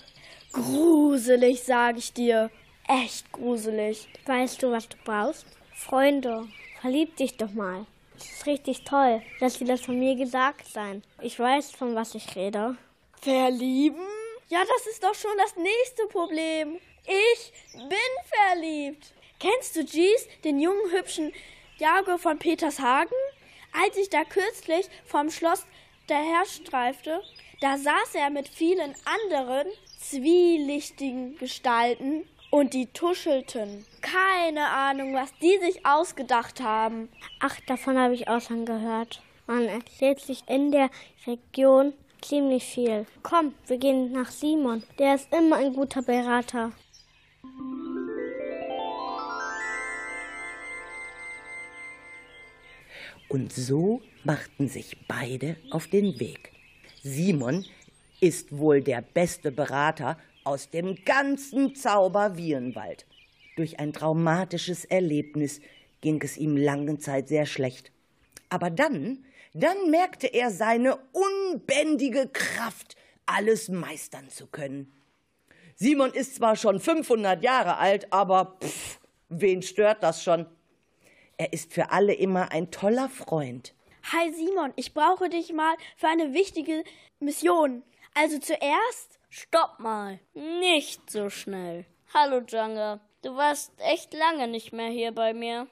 gruselig, 0.51 1.61
sage 1.61 1.99
ich 1.99 2.11
dir. 2.11 2.49
Echt 2.87 3.31
gruselig. 3.31 4.07
Weißt 4.25 4.63
du, 4.63 4.71
was 4.71 4.89
du 4.89 4.97
brauchst? 5.05 5.45
Freunde. 5.75 6.47
Verlieb 6.81 7.15
dich 7.17 7.37
doch 7.37 7.51
mal. 7.51 7.85
Es 8.17 8.25
ist 8.25 8.47
richtig 8.47 8.83
toll, 8.83 9.21
dass 9.39 9.59
sie 9.59 9.65
das 9.65 9.81
von 9.81 9.99
mir 9.99 10.15
gesagt 10.15 10.67
sein. 10.67 11.03
Ich 11.21 11.37
weiß, 11.37 11.69
von 11.69 11.93
was 11.93 12.15
ich 12.15 12.35
rede. 12.35 12.77
Verlieben? 13.21 14.07
Ja, 14.49 14.61
das 14.65 14.87
ist 14.87 15.03
doch 15.03 15.13
schon 15.13 15.37
das 15.37 15.55
nächste 15.55 16.07
Problem. 16.07 16.79
Ich 17.05 17.53
bin 17.73 18.09
verliebt. 18.49 19.13
Kennst 19.41 19.75
du 19.75 19.81
Jees, 19.81 20.27
den 20.43 20.59
jungen, 20.59 20.91
hübschen 20.91 21.33
Jago 21.79 22.19
von 22.19 22.37
Petershagen? 22.37 23.17
Als 23.73 23.97
ich 23.97 24.07
da 24.11 24.23
kürzlich 24.23 24.85
vom 25.03 25.31
Schloss 25.31 25.65
daherstreifte, 26.05 27.23
da 27.59 27.75
saß 27.79 28.13
er 28.13 28.29
mit 28.29 28.47
vielen 28.47 28.93
anderen 29.03 29.65
zwielichtigen 29.97 31.39
Gestalten 31.39 32.29
und 32.51 32.75
die 32.75 32.85
tuschelten. 32.85 33.83
Keine 34.01 34.67
Ahnung, 34.67 35.15
was 35.15 35.33
die 35.41 35.57
sich 35.57 35.87
ausgedacht 35.87 36.61
haben. 36.61 37.09
Ach, 37.39 37.59
davon 37.65 37.97
habe 37.97 38.13
ich 38.13 38.27
auch 38.27 38.41
schon 38.41 38.67
gehört. 38.67 39.23
Man 39.47 39.65
erzählt 39.65 40.19
sich 40.19 40.43
in 40.47 40.71
der 40.71 40.91
Region 41.25 41.93
ziemlich 42.21 42.65
viel. 42.65 43.07
Komm, 43.23 43.55
wir 43.65 43.79
gehen 43.79 44.11
nach 44.11 44.29
Simon. 44.29 44.83
Der 44.99 45.15
ist 45.15 45.33
immer 45.33 45.55
ein 45.55 45.73
guter 45.73 46.03
Berater. 46.03 46.73
Und 53.31 53.53
so 53.53 54.01
machten 54.25 54.67
sich 54.67 54.97
beide 55.07 55.55
auf 55.69 55.87
den 55.87 56.19
Weg. 56.19 56.51
Simon 57.01 57.65
ist 58.19 58.57
wohl 58.57 58.81
der 58.81 59.01
beste 59.01 59.53
Berater 59.53 60.17
aus 60.43 60.69
dem 60.69 60.97
ganzen 61.05 61.73
Zauberwierenwald. 61.73 63.05
Durch 63.55 63.79
ein 63.79 63.93
traumatisches 63.93 64.83
Erlebnis 64.83 65.61
ging 66.01 66.21
es 66.21 66.35
ihm 66.35 66.57
lange 66.57 66.97
Zeit 66.97 67.29
sehr 67.29 67.45
schlecht. 67.45 67.93
Aber 68.49 68.69
dann, 68.69 69.23
dann 69.53 69.89
merkte 69.89 70.27
er 70.27 70.51
seine 70.51 70.97
unbändige 71.13 72.27
Kraft, 72.33 72.97
alles 73.25 73.69
meistern 73.69 74.27
zu 74.27 74.47
können. 74.47 74.91
Simon 75.75 76.11
ist 76.11 76.35
zwar 76.35 76.57
schon 76.57 76.81
500 76.81 77.41
Jahre 77.41 77.77
alt, 77.77 78.11
aber 78.11 78.57
pff, 78.61 78.99
wen 79.29 79.61
stört 79.61 80.03
das 80.03 80.21
schon? 80.21 80.47
Er 81.41 81.53
ist 81.53 81.73
für 81.73 81.89
alle 81.89 82.13
immer 82.13 82.51
ein 82.51 82.69
toller 82.69 83.09
Freund. 83.09 83.73
Hi 84.11 84.31
Simon, 84.31 84.73
ich 84.75 84.93
brauche 84.93 85.27
dich 85.27 85.51
mal 85.51 85.75
für 85.97 86.07
eine 86.07 86.35
wichtige 86.35 86.83
Mission. 87.19 87.81
Also 88.13 88.37
zuerst. 88.37 89.19
Stopp 89.27 89.79
mal. 89.79 90.19
Nicht 90.35 91.09
so 91.09 91.31
schnell. 91.31 91.87
Hallo 92.13 92.43
Janga. 92.47 92.99
Du 93.23 93.35
warst 93.35 93.73
echt 93.79 94.13
lange 94.13 94.47
nicht 94.47 94.71
mehr 94.71 94.89
hier 94.89 95.11
bei 95.13 95.33
mir. 95.33 95.67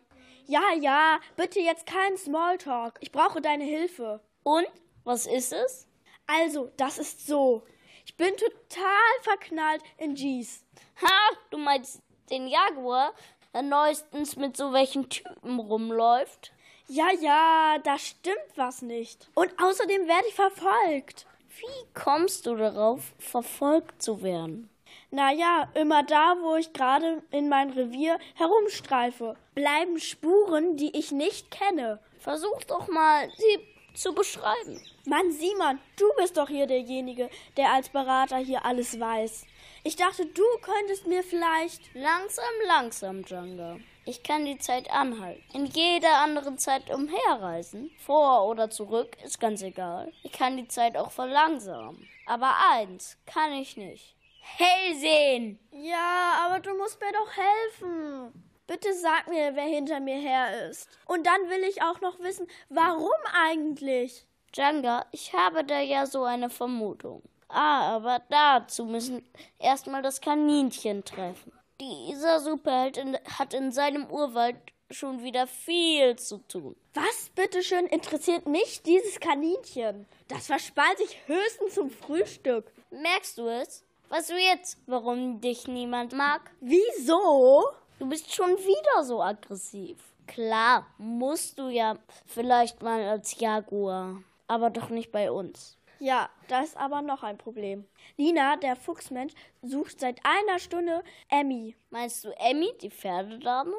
Ja, 0.47 0.73
ja, 0.73 1.19
bitte 1.35 1.59
jetzt 1.59 1.85
kein 1.85 2.17
Smalltalk. 2.17 2.97
Ich 3.01 3.11
brauche 3.11 3.39
deine 3.39 3.65
Hilfe. 3.65 4.21
Und? 4.41 4.65
Was 5.03 5.27
ist 5.27 5.53
es? 5.53 5.87
Also, 6.25 6.71
das 6.77 6.97
ist 6.97 7.27
so. 7.27 7.61
Ich 8.07 8.17
bin 8.17 8.35
total 8.37 9.13
verknallt 9.21 9.83
in 9.97 10.15
Jees. 10.15 10.65
Ha, 10.99 11.37
du 11.51 11.59
meinst 11.59 12.01
den 12.31 12.47
Jaguar, 12.47 13.13
neuestens 13.53 14.35
mit 14.35 14.55
so 14.57 14.73
welchen 14.73 15.09
Typen 15.09 15.59
rumläuft? 15.59 16.51
Ja, 16.87 17.07
ja, 17.19 17.77
da 17.83 17.97
stimmt 17.97 18.37
was 18.55 18.81
nicht. 18.81 19.29
Und 19.35 19.51
außerdem 19.61 20.07
werde 20.07 20.27
ich 20.27 20.35
verfolgt. 20.35 21.27
Wie 21.57 21.93
kommst 21.93 22.45
du 22.45 22.55
darauf, 22.55 23.13
verfolgt 23.19 24.01
zu 24.01 24.23
werden? 24.23 24.69
Naja, 25.11 25.69
immer 25.73 26.03
da, 26.03 26.35
wo 26.41 26.55
ich 26.55 26.73
gerade 26.73 27.21
in 27.31 27.49
mein 27.49 27.71
Revier 27.71 28.17
herumstreife, 28.35 29.35
bleiben 29.55 29.99
Spuren, 29.99 30.77
die 30.77 30.97
ich 30.97 31.11
nicht 31.11 31.51
kenne. 31.51 31.99
Versuch 32.19 32.63
doch 32.63 32.87
mal, 32.87 33.29
sie 33.37 33.59
zu 33.93 34.13
beschreiben. 34.13 34.81
Mann, 35.05 35.31
Simon, 35.31 35.79
du 35.97 36.05
bist 36.17 36.37
doch 36.37 36.47
hier 36.47 36.67
derjenige, 36.67 37.29
der 37.57 37.71
als 37.71 37.89
Berater 37.89 38.37
hier 38.37 38.65
alles 38.65 38.99
weiß. 38.99 39.45
Ich 39.83 39.95
dachte, 39.95 40.25
du 40.25 40.43
könntest 40.61 41.07
mir 41.07 41.23
vielleicht. 41.23 41.81
Langsam, 41.93 42.43
langsam, 42.67 43.23
Janga. 43.25 43.77
Ich 44.05 44.23
kann 44.23 44.43
die 44.43 44.57
Zeit 44.57 44.91
anhalten. 44.91 45.43
In 45.53 45.65
jeder 45.67 46.17
anderen 46.17 46.57
Zeit 46.57 46.89
umherreisen. 46.89 47.91
Vor 47.99 48.47
oder 48.47 48.69
zurück, 48.69 49.15
ist 49.23 49.39
ganz 49.39 49.61
egal. 49.61 50.11
Ich 50.23 50.31
kann 50.31 50.57
die 50.57 50.67
Zeit 50.67 50.97
auch 50.97 51.11
verlangsamen. 51.11 52.07
Aber 52.25 52.53
eins 52.71 53.17
kann 53.25 53.53
ich 53.53 53.77
nicht. 53.77 54.15
Hell 54.41 54.95
sehen! 54.95 55.59
Ja, 55.71 56.41
aber 56.45 56.59
du 56.59 56.75
musst 56.75 56.99
mir 56.99 57.11
doch 57.11 57.31
helfen. 57.37 58.43
Bitte 58.67 58.93
sag 58.93 59.27
mir, 59.27 59.55
wer 59.55 59.63
hinter 59.63 59.99
mir 59.99 60.17
her 60.17 60.69
ist. 60.69 60.89
Und 61.05 61.25
dann 61.25 61.49
will 61.49 61.63
ich 61.63 61.81
auch 61.81 62.01
noch 62.01 62.19
wissen, 62.19 62.47
warum 62.69 63.11
eigentlich? 63.33 64.25
Janga, 64.53 65.05
ich 65.11 65.33
habe 65.33 65.63
da 65.63 65.79
ja 65.79 66.05
so 66.05 66.23
eine 66.23 66.49
Vermutung. 66.49 67.23
Ah, 67.49 67.95
aber 67.95 68.21
dazu 68.29 68.85
müssen 68.85 69.25
erstmal 69.57 70.01
das 70.01 70.21
Kaninchen 70.21 71.03
treffen. 71.03 71.51
Dieser 71.81 72.39
Superheld 72.39 72.99
hat 73.37 73.53
in 73.53 73.71
seinem 73.71 74.05
Urwald 74.07 74.57
schon 74.91 75.23
wieder 75.23 75.47
viel 75.47 76.15
zu 76.15 76.37
tun. 76.47 76.75
Was 76.93 77.29
bitteschön 77.35 77.85
interessiert 77.87 78.47
mich 78.47 78.81
dieses 78.83 79.19
Kaninchen? 79.19 80.05
Das 80.27 80.47
verspeise 80.47 81.03
ich 81.03 81.17
höchstens 81.27 81.75
zum 81.75 81.89
Frühstück. 81.89 82.71
Merkst 82.91 83.37
du 83.37 83.47
es? 83.47 83.83
Weißt 84.09 84.31
du 84.31 84.37
jetzt, 84.37 84.77
warum 84.87 85.39
dich 85.39 85.67
niemand 85.67 86.13
mag? 86.13 86.51
Wieso? 86.61 87.65
Du 87.99 88.07
bist 88.07 88.33
schon 88.33 88.57
wieder 88.57 89.03
so 89.03 89.21
aggressiv. 89.21 89.97
Klar, 90.25 90.87
musst 90.97 91.59
du 91.59 91.69
ja 91.69 91.97
vielleicht 92.25 92.81
mal 92.81 93.03
als 93.03 93.39
Jaguar, 93.39 94.21
aber 94.47 94.69
doch 94.69 94.89
nicht 94.89 95.11
bei 95.11 95.31
uns. 95.31 95.78
Ja, 95.99 96.29
da 96.47 96.61
ist 96.61 96.77
aber 96.77 97.01
noch 97.01 97.23
ein 97.23 97.37
Problem. 97.37 97.85
Lina, 98.15 98.55
der 98.55 98.77
Fuchsmensch, 98.77 99.33
sucht 99.61 99.99
seit 99.99 100.19
einer 100.23 100.57
Stunde 100.59 101.03
Emmy. 101.27 101.75
Meinst 101.89 102.23
du 102.23 102.29
Emmy, 102.37 102.71
die 102.81 102.89
Pferdedame? 102.89 103.75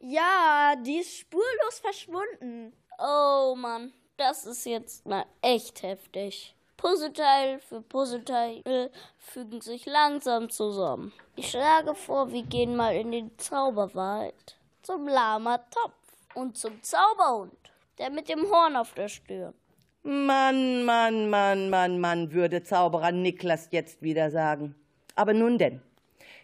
Ja, 0.00 0.74
die 0.76 0.98
ist 0.98 1.16
spurlos 1.16 1.78
verschwunden. 1.80 2.74
Oh 2.98 3.54
Mann, 3.56 3.92
das 4.18 4.44
ist 4.44 4.66
jetzt 4.66 5.06
mal 5.06 5.24
echt 5.40 5.82
heftig. 5.82 6.54
Puzzleteil 6.76 7.58
für 7.60 7.80
Puzzleteil 7.80 8.90
fügen 9.18 9.62
sich 9.62 9.86
langsam 9.86 10.50
zusammen. 10.50 11.12
Ich 11.36 11.50
schlage 11.50 11.94
vor, 11.94 12.30
wir 12.32 12.42
gehen 12.42 12.76
mal 12.76 12.94
in 12.94 13.12
den 13.12 13.38
Zauberwald 13.38 14.56
zum 14.82 15.08
Lama 15.08 15.56
Topf 15.58 15.94
und 16.34 16.58
zum 16.58 16.82
Zauberhund, 16.82 17.56
der 17.96 18.10
mit 18.10 18.28
dem 18.28 18.50
Horn 18.50 18.76
auf 18.76 18.92
der 18.92 19.08
Stirn. 19.08 19.54
Mann, 20.08 20.84
Mann, 20.84 21.30
Mann, 21.30 21.68
Mann, 21.68 21.98
Mann, 21.98 22.32
würde 22.32 22.62
Zauberer 22.62 23.10
Niklas 23.10 23.70
jetzt 23.72 24.02
wieder 24.02 24.30
sagen. 24.30 24.76
Aber 25.16 25.34
nun 25.34 25.58
denn, 25.58 25.82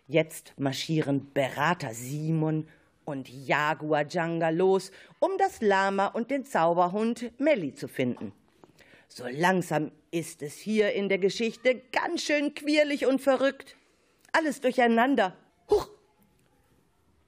jetzt 0.08 0.52
marschieren 0.56 1.32
Berater 1.32 1.94
Simon 1.94 2.66
und 3.04 3.28
Jaguar 3.28 4.04
Janga 4.08 4.48
los, 4.48 4.90
um 5.20 5.30
das 5.38 5.60
Lama 5.60 6.08
und 6.08 6.32
den 6.32 6.44
Zauberhund 6.44 7.38
Melli 7.38 7.72
zu 7.72 7.86
finden. 7.86 8.32
So 9.06 9.28
langsam 9.30 9.92
ist 10.10 10.42
es 10.42 10.56
hier 10.56 10.92
in 10.94 11.08
der 11.08 11.18
Geschichte 11.18 11.82
ganz 11.92 12.22
schön 12.22 12.56
quirlig 12.56 13.06
und 13.06 13.20
verrückt. 13.20 13.76
Alles 14.32 14.60
durcheinander. 14.60 15.36
Huch! 15.70 15.88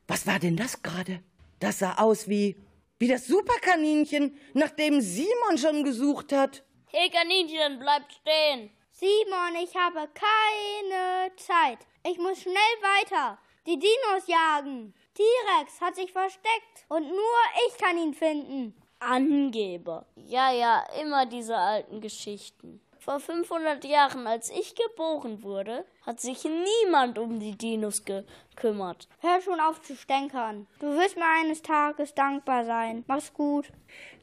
Was 0.08 0.26
war 0.26 0.40
denn 0.40 0.56
das 0.56 0.82
gerade? 0.82 1.20
Das 1.60 1.78
sah 1.78 1.94
aus 1.94 2.26
wie 2.26 2.56
wie 2.98 3.08
das 3.08 3.26
Superkaninchen, 3.26 4.38
nach 4.52 4.70
dem 4.70 5.00
Simon 5.00 5.58
schon 5.58 5.84
gesucht 5.84 6.32
hat. 6.32 6.64
Hey 6.86 7.10
Kaninchen, 7.10 7.78
bleib 7.78 8.04
stehen. 8.12 8.70
Simon, 8.92 9.62
ich 9.62 9.74
habe 9.74 10.08
keine 10.14 11.34
Zeit. 11.36 11.78
Ich 12.08 12.18
muss 12.18 12.40
schnell 12.40 12.54
weiter. 12.54 13.38
Die 13.66 13.78
Dinos 13.78 14.26
jagen. 14.26 14.94
T-Rex 15.14 15.80
hat 15.80 15.96
sich 15.96 16.12
versteckt 16.12 16.84
und 16.88 17.08
nur 17.08 17.40
ich 17.66 17.78
kann 17.78 17.98
ihn 17.98 18.14
finden. 18.14 18.74
Angeber. 19.00 20.06
Ja, 20.16 20.52
ja, 20.52 20.84
immer 21.00 21.26
diese 21.26 21.56
alten 21.56 22.00
Geschichten. 22.00 22.80
Vor 23.04 23.20
500 23.20 23.84
Jahren, 23.84 24.26
als 24.26 24.48
ich 24.48 24.74
geboren 24.74 25.42
wurde, 25.42 25.84
hat 26.06 26.20
sich 26.20 26.42
niemand 26.44 27.18
um 27.18 27.38
die 27.38 27.54
Dinos 27.54 28.02
gekümmert. 28.06 29.08
Hör 29.20 29.42
schon 29.42 29.60
auf 29.60 29.82
zu 29.82 29.94
stänkern. 29.94 30.66
Du 30.78 30.86
wirst 30.86 31.16
mir 31.16 31.26
eines 31.42 31.60
Tages 31.60 32.14
dankbar 32.14 32.64
sein. 32.64 33.04
Mach's 33.06 33.34
gut. 33.34 33.70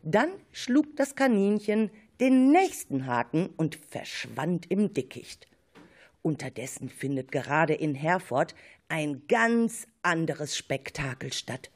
Dann 0.01 0.31
schlug 0.51 0.95
das 0.95 1.15
Kaninchen 1.15 1.91
den 2.19 2.51
nächsten 2.51 3.05
Haken 3.05 3.53
und 3.55 3.75
verschwand 3.75 4.71
im 4.71 4.95
Dickicht. 4.95 5.45
Unterdessen 6.23 6.89
findet 6.89 7.31
gerade 7.31 7.75
in 7.75 7.93
Herford 7.93 8.55
ein 8.89 9.27
ganz 9.27 9.85
anderes 10.01 10.57
Spektakel 10.57 11.31
statt. 11.33 11.69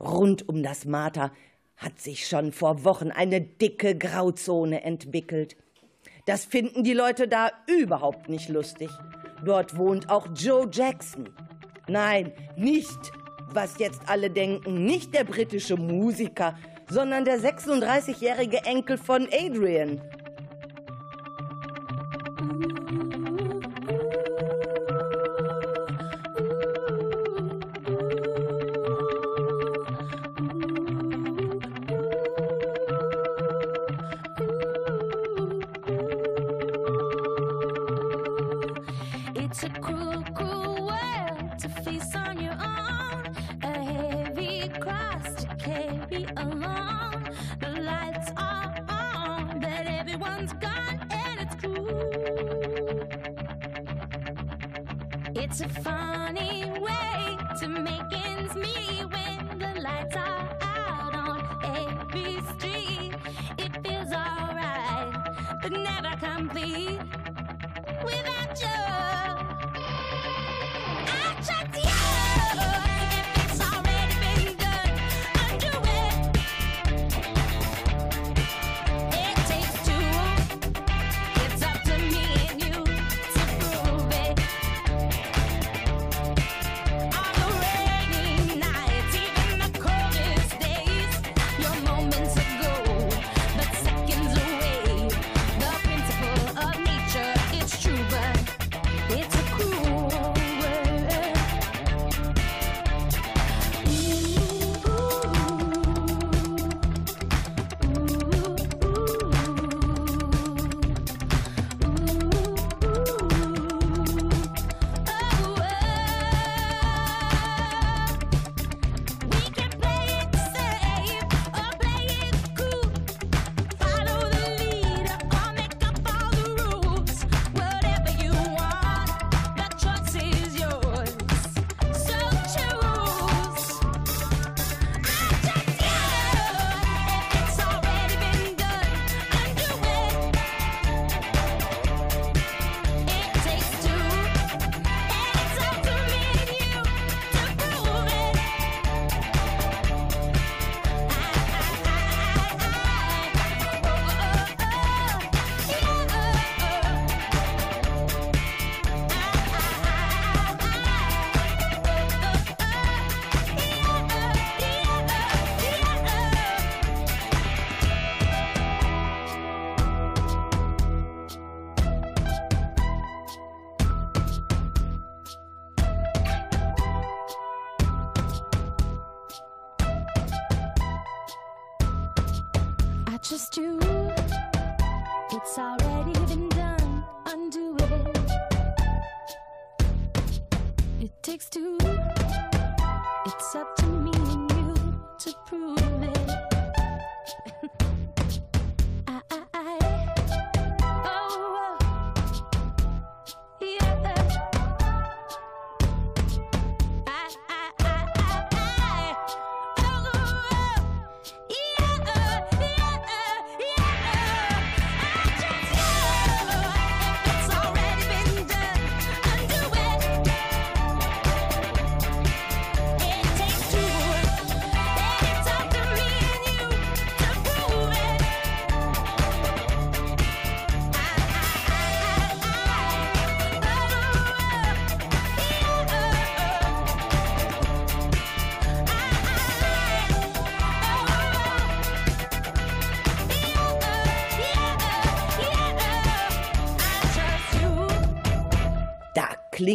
Rund 0.00 0.48
um 0.48 0.64
das 0.64 0.84
Marter 0.84 1.30
hat 1.76 2.00
sich 2.00 2.26
schon 2.26 2.50
vor 2.50 2.82
Wochen 2.82 3.12
eine 3.12 3.40
dicke 3.40 3.96
Grauzone 3.96 4.82
entwickelt. 4.82 5.54
Das 6.26 6.46
finden 6.46 6.84
die 6.84 6.94
Leute 6.94 7.28
da 7.28 7.50
überhaupt 7.66 8.28
nicht 8.28 8.48
lustig. 8.48 8.88
Dort 9.44 9.76
wohnt 9.76 10.08
auch 10.08 10.28
Joe 10.34 10.66
Jackson. 10.72 11.28
Nein, 11.86 12.32
nicht, 12.56 13.12
was 13.52 13.78
jetzt 13.78 14.00
alle 14.06 14.30
denken, 14.30 14.84
nicht 14.84 15.12
der 15.12 15.24
britische 15.24 15.76
Musiker, 15.76 16.56
sondern 16.88 17.26
der 17.26 17.38
36-jährige 17.38 18.64
Enkel 18.64 18.96
von 18.96 19.28
Adrian. 19.32 20.00
But 65.64 65.72
never 65.72 66.14
complete. 66.18 67.13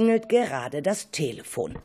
Klingelt 0.09 0.29
gerade 0.29 0.81
das 0.81 1.11
Telefon. 1.11 1.77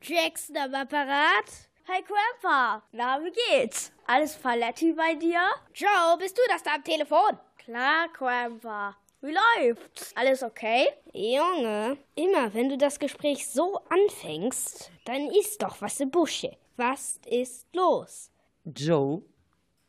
Jackson 0.00 0.56
am 0.56 0.74
Apparat? 0.74 1.68
Hi 1.88 2.02
Grandpa, 2.02 2.82
na 2.92 3.20
wie 3.22 3.32
geht's? 3.32 3.92
Alles 4.06 4.34
Paletti 4.36 4.92
bei 4.92 5.14
dir? 5.14 5.40
Joe, 5.74 6.16
bist 6.18 6.38
du 6.38 6.42
das 6.48 6.62
da 6.62 6.74
am 6.76 6.84
Telefon? 6.84 7.38
Klar, 7.58 8.08
Grandpa. 8.14 8.96
Wie 9.20 9.34
läuft's? 9.34 10.12
Alles 10.16 10.42
okay? 10.42 10.88
Junge, 11.12 11.98
immer 12.14 12.54
wenn 12.54 12.68
du 12.70 12.78
das 12.78 12.98
Gespräch 12.98 13.46
so 13.46 13.80
anfängst, 13.90 14.90
dann 15.04 15.28
ist 15.28 15.62
doch 15.62 15.82
was 15.82 16.00
im 16.00 16.10
Busche. 16.10 16.56
Was 16.76 17.20
ist 17.26 17.66
los? 17.74 18.30
Joe, 18.64 19.22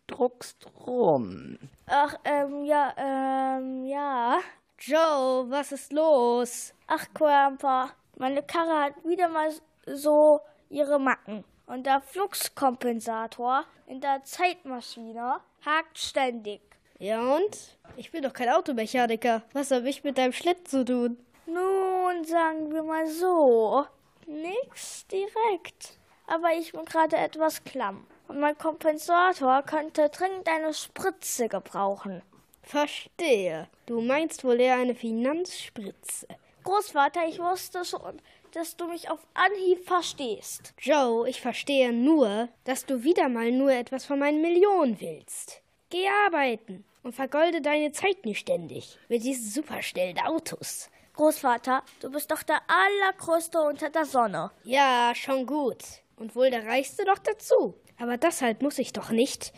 druckst 0.08 0.68
rum. 0.86 1.58
Ach, 1.86 2.16
ähm, 2.24 2.64
ja, 2.66 2.94
ähm, 2.98 3.86
ja. 3.86 4.40
Joe, 4.80 5.50
was 5.50 5.72
ist 5.72 5.92
los? 5.92 6.74
Ach, 6.88 7.06
Grandpa, 7.14 7.92
meine 8.18 8.44
Karre 8.44 8.86
hat 8.86 9.06
wieder 9.06 9.28
mal 9.28 9.52
so 9.86 10.40
ihre 10.70 11.00
Macken. 11.00 11.44
Und 11.66 11.86
der 11.86 12.02
Fluxkompensator 12.02 13.66
in 13.88 14.00
der 14.00 14.24
Zeitmaschine 14.24 15.42
hakt 15.66 15.98
ständig. 15.98 16.62
Ja 17.00 17.36
und? 17.36 17.78
Ich 17.96 18.12
bin 18.12 18.24
doch 18.24 18.34
kein 18.34 18.50
Automechaniker. 18.50 19.44
Was 19.54 19.72
habe 19.72 19.90
ich 19.90 20.04
mit 20.04 20.18
deinem 20.18 20.34
Schlitten 20.34 20.66
zu 20.66 20.86
tun? 20.86 21.18
Nun, 21.46 22.24
sagen 22.26 22.72
wir 22.72 22.84
mal 22.84 23.08
so. 23.08 23.86
Nix 24.26 25.06
direkt. 25.08 25.98
Aber 26.26 26.54
ich 26.54 26.72
bin 26.72 26.86
gerade 26.86 27.18
etwas 27.18 27.64
klamm. 27.64 28.06
Und 28.28 28.40
mein 28.40 28.58
Kompensator 28.58 29.64
könnte 29.64 30.10
dringend 30.10 30.48
eine 30.48 30.74
Spritze 30.74 31.48
gebrauchen. 31.48 32.22
Verstehe. 32.62 33.68
Du 33.86 34.02
meinst 34.02 34.44
wohl 34.44 34.60
eher 34.60 34.76
eine 34.76 34.96
Finanzspritze. 34.96 36.28
Großvater, 36.66 37.26
ich 37.28 37.40
wusste 37.40 37.86
schon, 37.86 38.22
dass 38.52 38.76
du 38.76 38.88
mich 38.88 39.10
auf 39.10 39.26
Anhieb 39.34 39.86
verstehst. 39.88 40.74
Joe, 40.80 41.30
ich 41.30 41.40
verstehe 41.40 41.94
nur, 41.94 42.50
dass 42.66 42.86
du 42.86 43.04
wieder 43.04 43.30
mal 43.30 43.52
nur 43.52 43.72
etwas 43.72 44.04
von 44.04 44.20
meinen 44.20 44.42
Millionen 44.42 45.00
willst. 45.00 45.62
Geh 45.90 46.10
arbeiten 46.26 46.84
und 47.04 47.16
vergolde 47.16 47.62
deine 47.62 47.94
Zeit 47.94 48.26
nicht 48.26 48.40
ständig 48.40 49.00
mit 49.08 49.24
diesen 49.24 49.50
superschnellen 49.50 50.20
Autos. 50.20 50.90
Großvater, 51.14 51.84
du 52.02 52.12
bist 52.12 52.30
doch 52.30 52.44
der 52.44 52.60
allergrößte 52.68 53.62
unter 53.62 53.90
der 53.90 54.04
Sonne. 54.04 54.52
Ja, 54.66 55.14
schon 55.16 55.46
gut. 55.46 55.84
Und 56.18 56.36
wohl 56.36 56.50
der 56.50 56.66
reichste 56.66 57.06
noch 57.06 57.20
dazu. 57.20 57.76
Aber 57.98 58.18
deshalb 58.18 58.62
muss 58.62 58.80
ich 58.80 58.94
doch 58.94 59.10
nicht. 59.10 59.54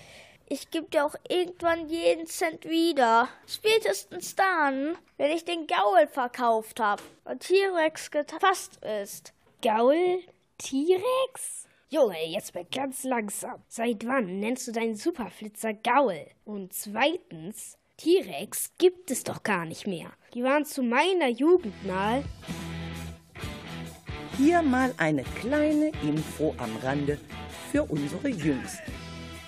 Ich 0.48 0.72
geb 0.72 0.90
dir 0.92 1.06
auch 1.06 1.16
irgendwann 1.28 1.88
jeden 1.90 2.26
Cent 2.26 2.66
wieder. 2.66 3.30
Spätestens 3.48 4.36
dann, 4.36 4.98
wenn 5.18 5.32
ich 5.32 5.46
den 5.46 5.68
Gaul 5.68 6.08
verkauft 6.08 6.80
hab 6.80 7.02
und 7.26 7.42
T-Rex 7.42 8.10
gefasst 8.10 8.84
ist. 8.84 9.34
Gaul? 9.62 10.24
T-Rex? 10.58 11.68
Junge, 11.90 12.26
jetzt 12.28 12.56
mal 12.56 12.66
ganz 12.66 13.04
langsam. 13.04 13.62
Seit 13.68 14.06
wann 14.08 14.40
nennst 14.40 14.68
du 14.68 14.72
deinen 14.72 14.96
Superflitzer 14.96 15.74
Gaul? 15.74 16.26
Und 16.46 16.74
zweitens, 16.74 17.78
T-Rex 17.98 18.72
gibt 18.78 19.12
es 19.12 19.24
doch 19.24 19.44
gar 19.44 19.66
nicht 19.66 19.86
mehr. 19.86 20.12
Die 20.34 20.44
waren 20.44 20.66
zu 20.66 20.82
meiner 20.82 21.28
Jugend 21.28 21.86
mal. 21.86 22.24
Hier 24.42 24.62
mal 24.62 24.94
eine 24.96 25.26
kleine 25.42 25.92
Info 26.02 26.56
am 26.60 26.70
Rande 26.82 27.18
für 27.74 27.84
unsere 27.84 28.30
Jüngsten. 28.30 28.94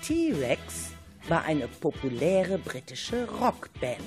T-Rex 0.02 0.90
war 1.30 1.46
eine 1.46 1.66
populäre 1.66 2.58
britische 2.58 3.26
Rockband, 3.40 4.04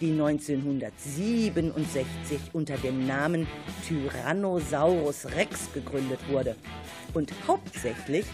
die 0.00 0.12
1967 0.12 2.40
unter 2.54 2.78
dem 2.78 3.06
Namen 3.06 3.46
Tyrannosaurus 3.86 5.26
Rex 5.36 5.70
gegründet 5.74 6.20
wurde 6.30 6.56
und 7.12 7.30
hauptsächlich 7.46 8.24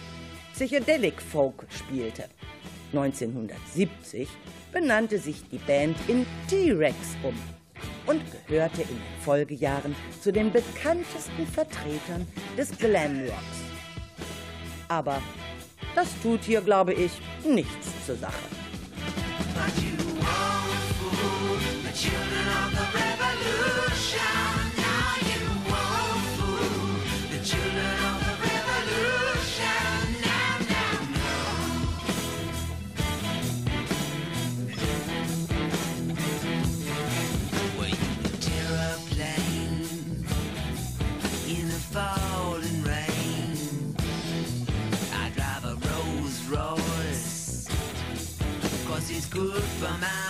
Psychedelic 0.53 1.21
Folk 1.21 1.67
spielte. 1.69 2.27
1970 2.93 4.29
benannte 4.71 5.19
sich 5.19 5.43
die 5.51 5.59
Band 5.59 5.97
in 6.07 6.25
T-Rex 6.49 6.95
um 7.25 7.35
und 8.09 8.23
gehörte 8.49 8.83
in 8.83 8.89
den 8.89 9.21
Folgejahren 9.25 9.95
zu 10.21 10.33
den 10.33 10.51
bekanntesten 10.51 11.47
Vertretern 11.47 12.27
des 12.57 12.77
Glamrocks. 12.77 13.63
Aber 14.89 15.23
das 15.95 16.09
tut 16.23 16.43
hier, 16.43 16.63
glaube 16.63 16.95
ich, 16.95 17.13
nichts 17.45 18.07
zur 18.07 18.17
Sache. 18.17 18.35
Well, 24.11 24.58
good 49.39 49.63
for 49.63 49.89
my 50.01 50.28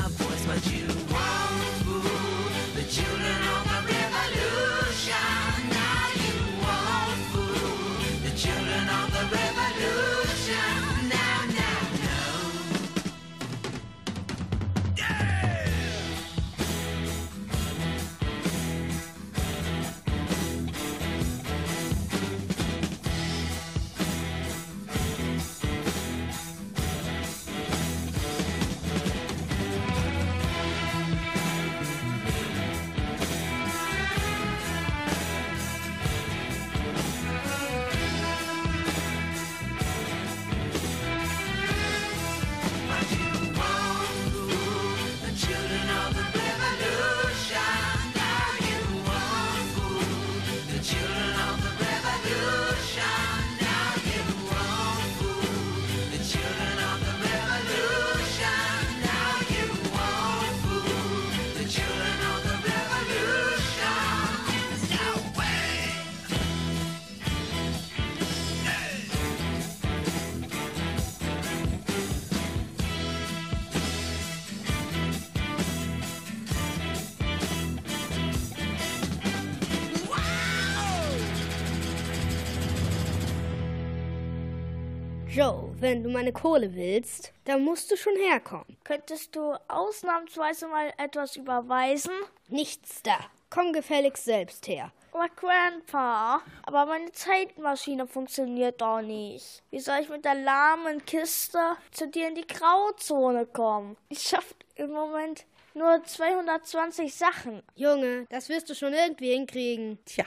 wenn 85.80 86.02
du 86.02 86.10
meine 86.10 86.32
Kohle 86.32 86.74
willst, 86.74 87.32
dann 87.44 87.62
musst 87.62 87.90
du 87.90 87.96
schon 87.96 88.16
herkommen. 88.16 88.76
Könntest 88.84 89.36
du 89.36 89.54
ausnahmsweise 89.68 90.66
mal 90.66 90.92
etwas 90.98 91.36
überweisen? 91.36 92.12
Nichts 92.48 93.02
da. 93.02 93.18
Komm 93.50 93.72
gefälligst 93.72 94.24
selbst 94.24 94.66
her. 94.66 94.92
Aber 95.12 95.28
Grandpa, 95.34 96.42
aber 96.64 96.86
meine 96.86 97.10
Zeitmaschine 97.12 98.06
funktioniert 98.06 98.80
doch 98.80 99.00
nicht. 99.00 99.62
Wie 99.70 99.80
soll 99.80 100.00
ich 100.02 100.08
mit 100.08 100.24
der 100.24 100.34
lahmen 100.34 101.04
Kiste 101.06 101.58
zu 101.90 102.08
dir 102.08 102.28
in 102.28 102.34
die 102.34 102.46
Grauzone 102.46 103.46
kommen? 103.46 103.96
Ich 104.10 104.22
schaff 104.22 104.54
im 104.74 104.90
Moment 104.90 105.46
nur 105.74 106.02
220 106.04 107.14
Sachen. 107.14 107.62
Junge, 107.74 108.26
das 108.30 108.48
wirst 108.48 108.68
du 108.68 108.74
schon 108.74 108.92
irgendwie 108.92 109.32
hinkriegen. 109.32 109.98
Tja. 110.04 110.24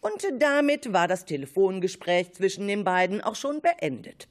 Und 0.00 0.24
damit 0.38 0.92
war 0.92 1.08
das 1.08 1.24
Telefongespräch 1.24 2.32
zwischen 2.32 2.68
den 2.68 2.84
beiden 2.84 3.20
auch 3.20 3.34
schon 3.34 3.60
beendet. 3.60 4.28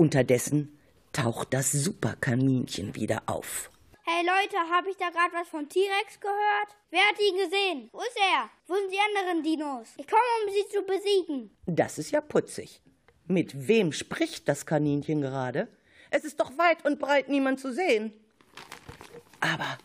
Unterdessen 0.00 0.78
taucht 1.12 1.52
das 1.52 1.72
Superkaninchen 1.72 2.94
wieder 2.94 3.24
auf. 3.26 3.70
Hey 4.04 4.24
Leute, 4.24 4.56
habe 4.74 4.88
ich 4.88 4.96
da 4.96 5.10
gerade 5.10 5.34
was 5.34 5.46
von 5.46 5.68
T-Rex 5.68 6.18
gehört? 6.18 6.74
Wer 6.88 7.02
hat 7.02 7.20
ihn 7.20 7.36
gesehen? 7.36 7.90
Wo 7.92 8.00
ist 8.00 8.16
er? 8.16 8.48
Wo 8.66 8.76
sind 8.76 8.90
die 8.90 8.98
anderen 8.98 9.42
Dinos? 9.42 9.88
Ich 9.98 10.06
komme, 10.06 10.22
um 10.46 10.54
sie 10.54 10.66
zu 10.74 10.82
besiegen. 10.84 11.50
Das 11.66 11.98
ist 11.98 12.12
ja 12.12 12.22
putzig. 12.22 12.80
Mit 13.26 13.68
wem 13.68 13.92
spricht 13.92 14.48
das 14.48 14.64
Kaninchen 14.64 15.20
gerade? 15.20 15.68
Es 16.10 16.24
ist 16.24 16.40
doch 16.40 16.56
weit 16.56 16.82
und 16.86 16.98
breit 16.98 17.28
niemand 17.28 17.60
zu 17.60 17.70
sehen. 17.70 18.10
Aber 19.40 19.76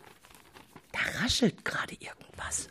da 0.93 0.99
raschelt 1.21 1.65
gerade 1.65 1.95
irgendwas. 1.95 2.69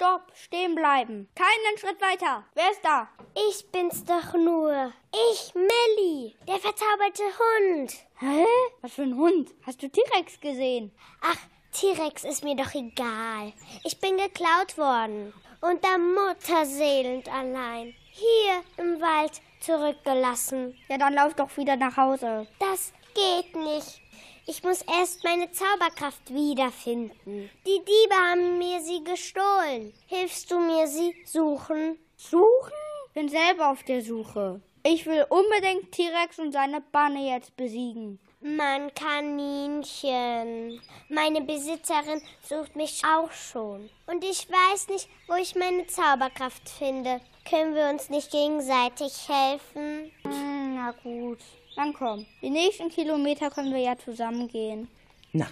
Stopp, 0.00 0.32
stehen 0.34 0.74
bleiben. 0.74 1.28
Keinen 1.34 1.78
Schritt 1.78 2.00
weiter. 2.00 2.42
Wer 2.54 2.70
ist 2.70 2.82
da? 2.82 3.06
Ich 3.50 3.70
bin's 3.70 4.02
doch 4.02 4.32
nur. 4.32 4.94
Ich, 5.30 5.54
Millie, 5.54 6.34
der 6.48 6.58
verzauberte 6.58 7.22
Hund. 7.22 7.92
Hä? 8.18 8.46
Was 8.80 8.94
für 8.94 9.02
ein 9.02 9.18
Hund? 9.18 9.50
Hast 9.66 9.82
du 9.82 9.90
T-Rex 9.90 10.40
gesehen? 10.40 10.90
Ach, 11.20 11.36
T-Rex 11.72 12.24
ist 12.24 12.42
mir 12.42 12.56
doch 12.56 12.72
egal. 12.72 13.52
Ich 13.84 14.00
bin 14.00 14.16
geklaut 14.16 14.78
worden. 14.78 15.34
Unter 15.60 15.98
Mutterseelend 15.98 17.28
allein. 17.28 17.94
Hier 18.10 18.62
im 18.78 19.02
Wald 19.02 19.32
zurückgelassen. 19.60 20.78
Ja, 20.88 20.96
dann 20.96 21.12
lauf 21.12 21.34
doch 21.34 21.54
wieder 21.58 21.76
nach 21.76 21.98
Hause. 21.98 22.46
Das 22.58 22.94
geht 23.14 23.54
nicht. 23.54 24.00
Ich 24.46 24.62
muss 24.62 24.82
erst 24.82 25.22
meine 25.24 25.50
Zauberkraft 25.52 26.32
wiederfinden. 26.32 27.50
Die 27.66 27.82
Diebe 27.84 28.14
haben 28.14 28.58
mir 28.58 28.80
sie 28.80 29.04
gestohlen. 29.04 29.92
Hilfst 30.06 30.50
du 30.50 30.58
mir 30.58 30.86
sie 30.86 31.14
suchen? 31.24 31.98
Suchen? 32.16 32.72
Bin 33.14 33.28
selber 33.28 33.70
auf 33.70 33.82
der 33.82 34.02
Suche. 34.02 34.60
Ich 34.82 35.04
will 35.04 35.26
unbedingt 35.28 35.92
T-Rex 35.92 36.38
und 36.38 36.52
seine 36.52 36.80
Banne 36.80 37.30
jetzt 37.30 37.54
besiegen. 37.56 38.18
Mann, 38.40 38.90
Kaninchen. 38.94 40.80
Meine 41.10 41.42
Besitzerin 41.42 42.22
sucht 42.42 42.74
mich 42.74 43.02
auch 43.04 43.30
schon. 43.30 43.90
Und 44.06 44.24
ich 44.24 44.48
weiß 44.48 44.88
nicht, 44.88 45.10
wo 45.28 45.34
ich 45.34 45.54
meine 45.54 45.86
Zauberkraft 45.86 46.66
finde. 46.66 47.20
Können 47.48 47.74
wir 47.74 47.90
uns 47.90 48.08
nicht 48.08 48.30
gegenseitig 48.30 49.28
helfen? 49.28 50.10
Hm, 50.22 50.76
na 50.76 50.92
gut. 51.02 51.40
Dann 51.76 51.92
komm. 51.92 52.26
Die 52.42 52.50
nächsten 52.50 52.88
Kilometer 52.90 53.50
können 53.50 53.72
wir 53.72 53.80
ja 53.80 53.96
zusammen 53.96 54.48
gehen. 54.48 54.88
Na, 55.32 55.46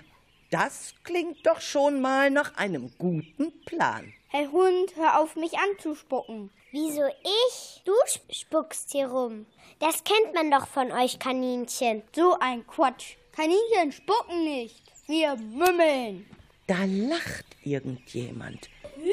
das 0.51 0.95
klingt 1.05 1.47
doch 1.47 1.61
schon 1.61 2.01
mal 2.01 2.31
nach 2.31 2.55
einem 2.57 2.93
guten 2.99 3.53
Plan. 3.65 4.13
Hey 4.29 4.47
Hund, 4.47 4.95
hör 4.97 5.21
auf, 5.21 5.37
mich 5.37 5.53
anzuspucken. 5.59 6.51
Wieso 6.71 7.07
ich? 7.07 7.83
Du 7.87 7.93
sp- 8.05 8.29
spuckst 8.33 8.93
hier 8.93 9.07
rum. 9.09 9.47
Das 9.79 10.05
kennt 10.05 10.35
man 10.35 10.51
doch 10.51 10.67
von 10.67 10.93
euch 10.93 11.19
Kaninchen. 11.19 12.03
So 12.15 12.37
ein 12.41 12.67
Quatsch. 12.67 13.17
Kaninchen 13.33 13.93
spucken 13.93 14.45
nicht. 14.45 14.83
Wir 15.07 15.37
mümmeln. 15.37 16.27
Da 16.67 16.85
lacht 16.85 17.47
irgendjemand. 17.65 18.69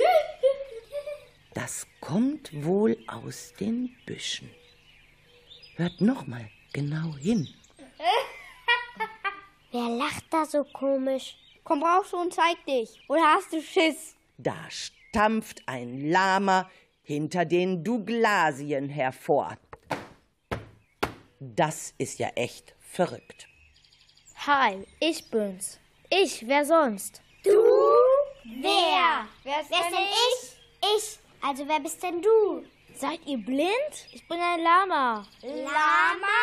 Das 1.54 1.88
kommt 2.02 2.66
wohl 2.66 2.98
aus 3.08 3.54
den 3.60 3.96
Büschen. 4.06 4.50
Hört 5.78 6.02
noch 6.02 6.28
mal 6.28 6.50
genau 6.76 7.16
hin. 7.16 7.48
Wer 9.72 9.90
lacht 9.90 10.26
da 10.30 10.46
so 10.46 10.66
komisch? 10.66 11.38
Komm 11.64 11.82
raus 11.82 12.14
und 12.14 12.34
zeig 12.34 12.64
dich. 12.66 13.00
Oder 13.08 13.24
hast 13.34 13.54
du 13.54 13.62
Schiss? 13.62 14.16
Da 14.38 14.56
stampft 14.70 15.64
ein 15.68 16.10
Lama 16.10 16.70
hinter 17.02 17.46
den 17.46 17.84
Douglasien 17.84 18.90
hervor. 18.90 19.58
Das 21.40 21.94
ist 21.98 22.20
ja 22.20 22.28
echt 22.36 22.76
verrückt. 22.80 23.48
Hi, 24.46 24.86
ich 25.00 25.30
bin's. 25.32 25.80
Ich, 26.10 26.46
wer 26.46 26.66
sonst? 26.66 27.22
Du? 27.44 27.52
Wer? 28.62 29.28
Wer 29.44 29.62
ist, 29.62 29.72
denn 29.72 30.08
ich? 30.30 30.58
Ich. 30.98 31.20
Also 31.42 31.68
wer 31.68 31.80
bist 31.80 32.04
denn 32.04 32.22
du? 32.22 32.66
Seid 32.98 33.20
ihr 33.26 33.38
blind? 33.38 34.08
Ich 34.14 34.26
bin 34.26 34.40
ein 34.40 34.64
Lama. 34.64 35.28
Lama? 35.42 36.42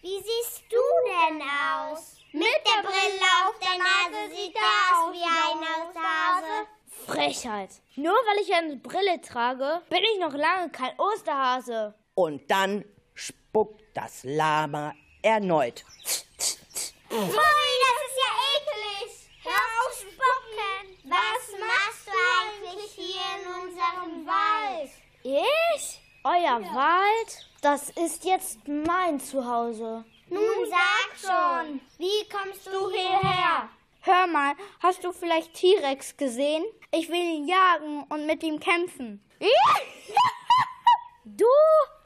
Wie 0.00 0.16
siehst 0.16 0.62
du 0.70 0.78
denn 1.04 1.42
aus? 1.42 2.16
Mit 2.32 2.46
der 2.64 2.82
Brille 2.82 3.28
auf 3.44 3.58
der 3.58 3.76
Nase 3.76 4.34
sieht 4.34 4.56
er 4.56 4.96
aus 4.96 5.12
wie 5.12 5.22
ein 5.22 5.58
Osterhase. 5.58 6.68
Frechheit. 7.06 7.70
Nur 7.96 8.14
weil 8.14 8.42
ich 8.42 8.54
eine 8.54 8.76
Brille 8.76 9.20
trage, 9.20 9.82
bin 9.90 10.02
ich 10.02 10.18
noch 10.18 10.32
lange 10.32 10.70
kein 10.70 10.98
Osterhase. 10.98 11.94
Und 12.14 12.50
dann 12.50 12.86
spuckt 13.12 13.82
das 13.92 14.24
Lama 14.24 14.94
erneut. 15.20 15.84
Ui, 17.10 17.18
das 17.18 17.98
ist 18.06 18.16
ja 18.16 18.32
eklig. 18.56 19.28
Hör 19.42 19.64
auf 19.82 19.92
spucken. 19.92 20.98
Was 21.04 21.60
machst 21.60 22.06
du 22.06 22.12
eigentlich 22.40 22.92
hier 22.92 23.20
in 23.36 23.68
unserem 23.68 24.26
Wald? 24.26 24.90
Ich? 25.22 26.00
Euer 26.24 26.62
Wald? 26.74 27.46
Das 27.60 27.90
ist 27.90 28.24
jetzt 28.24 28.66
mein 28.66 29.20
Zuhause. 29.20 30.04
Nun 30.30 30.42
sag 30.70 31.18
schon, 31.20 31.80
wie 31.98 32.28
kommst 32.28 32.66
du 32.66 32.90
hierher? 32.90 33.68
Hör 34.02 34.26
mal, 34.28 34.54
hast 34.82 35.04
du 35.04 35.12
vielleicht 35.12 35.52
T-Rex 35.54 36.16
gesehen? 36.16 36.64
Ich 36.90 37.10
will 37.10 37.16
ihn 37.20 37.46
jagen 37.48 38.04
und 38.08 38.26
mit 38.26 38.42
ihm 38.42 38.58
kämpfen. 38.60 39.22
Du? 41.24 41.46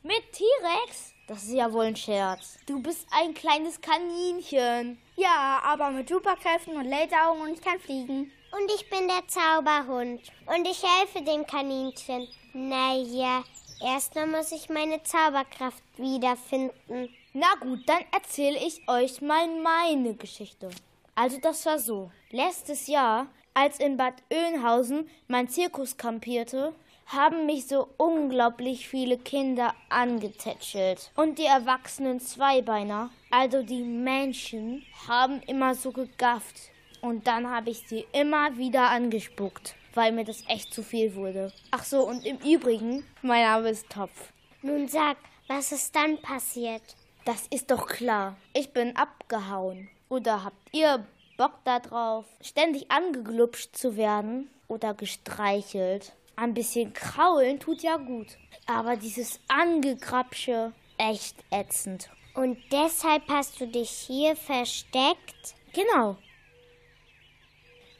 Mit 0.03 0.33
T-Rex? 0.33 1.13
Das 1.27 1.45
ist 1.45 1.53
ja 1.53 1.73
wohl 1.73 1.87
ein 1.87 1.97
Scherz. 1.97 2.59
Du 2.67 2.83
bist 2.83 3.07
ein 3.11 3.33
kleines 3.33 3.81
Kaninchen. 3.81 5.01
Ja, 5.17 5.61
aber 5.65 5.91
mit 5.91 6.09
Superkräften 6.09 6.77
und 6.77 6.85
Laseraugen 6.85 7.43
und 7.43 7.55
ich 7.55 7.63
kann 7.63 7.81
fliegen. 7.81 8.31
Und 8.57 8.71
ich 8.71 8.89
bin 8.89 9.09
der 9.09 9.27
Zauberhund. 9.27 10.21
Und 10.47 10.69
ich 10.69 10.81
helfe 10.83 11.23
dem 11.25 11.45
Kaninchen. 11.45 12.29
Naja, 12.53 13.43
erstmal 13.83 14.29
muss 14.29 14.53
ich 14.53 14.69
meine 14.69 15.03
Zauberkraft 15.03 15.83
wiederfinden. 15.97 17.09
Na 17.33 17.49
gut, 17.59 17.81
dann 17.87 18.05
erzähle 18.13 18.59
ich 18.59 18.89
euch 18.89 19.21
mal 19.21 19.49
meine 19.61 20.15
Geschichte. 20.15 20.71
Also 21.17 21.39
das 21.41 21.67
war 21.67 21.81
so. 21.81 22.13
Letztes 22.31 22.87
Jahr, 22.87 23.27
als 23.55 23.81
in 23.81 23.97
Bad 23.97 24.23
Oeynhausen 24.33 25.11
mein 25.27 25.49
Zirkus 25.49 25.97
kampierte, 25.97 26.75
haben 27.07 27.47
mich 27.47 27.67
so 27.67 27.89
unglaublich 27.97 28.89
viele 28.89 29.19
Kinder 29.19 29.75
angetätschelt. 29.89 31.11
Und 31.17 31.41
die 31.41 31.47
erwachsenen 31.47 32.21
Zweibeiner, 32.21 33.11
also 33.33 33.65
die 33.65 33.83
Menschen, 33.83 34.87
haben 35.09 35.43
immer 35.43 35.75
so 35.75 35.91
gegafft. 35.91 36.71
Und 37.05 37.27
dann 37.27 37.51
habe 37.51 37.69
ich 37.69 37.87
sie 37.87 38.07
immer 38.13 38.57
wieder 38.57 38.89
angespuckt, 38.89 39.75
weil 39.93 40.11
mir 40.11 40.25
das 40.25 40.43
echt 40.49 40.73
zu 40.73 40.83
viel 40.83 41.15
wurde. 41.15 41.53
Ach 41.71 41.85
so, 41.85 42.09
und 42.09 42.25
im 42.25 42.39
Übrigen, 42.39 43.05
mein 43.21 43.45
Name 43.45 43.69
ist 43.69 43.91
Topf. 43.91 44.33
Nun 44.63 44.89
sag, 44.89 45.19
was 45.47 45.71
ist 45.73 45.95
dann 45.95 46.17
passiert? 46.23 46.81
Das 47.27 47.47
ist 47.49 47.71
doch 47.71 47.89
klar. 47.89 48.39
Ich 48.55 48.73
bin 48.73 48.97
abgehauen. 48.97 49.91
Oder 50.09 50.45
habt 50.45 50.57
ihr 50.73 51.07
Bock 51.37 51.53
da 51.65 51.79
drauf, 51.79 52.25
ständig 52.41 52.91
angeglupscht 52.91 53.77
zu 53.77 53.99
werden 53.99 54.49
oder 54.69 54.95
gestreichelt? 54.95 56.15
Ein 56.37 56.55
bisschen 56.55 56.95
kraulen 56.95 57.61
tut 57.61 57.83
ja 57.83 57.99
gut. 57.99 58.39
Aber 58.65 58.97
dieses 58.97 59.41
Angegrapsche, 59.49 60.73
echt 60.97 61.37
ätzend. 61.51 62.09
Und 62.33 62.57
deshalb 62.73 63.29
hast 63.29 63.61
du 63.61 63.69
dich 63.69 63.91
hier 63.91 64.37
versteckt? 64.37 65.55
Genau. 65.75 66.17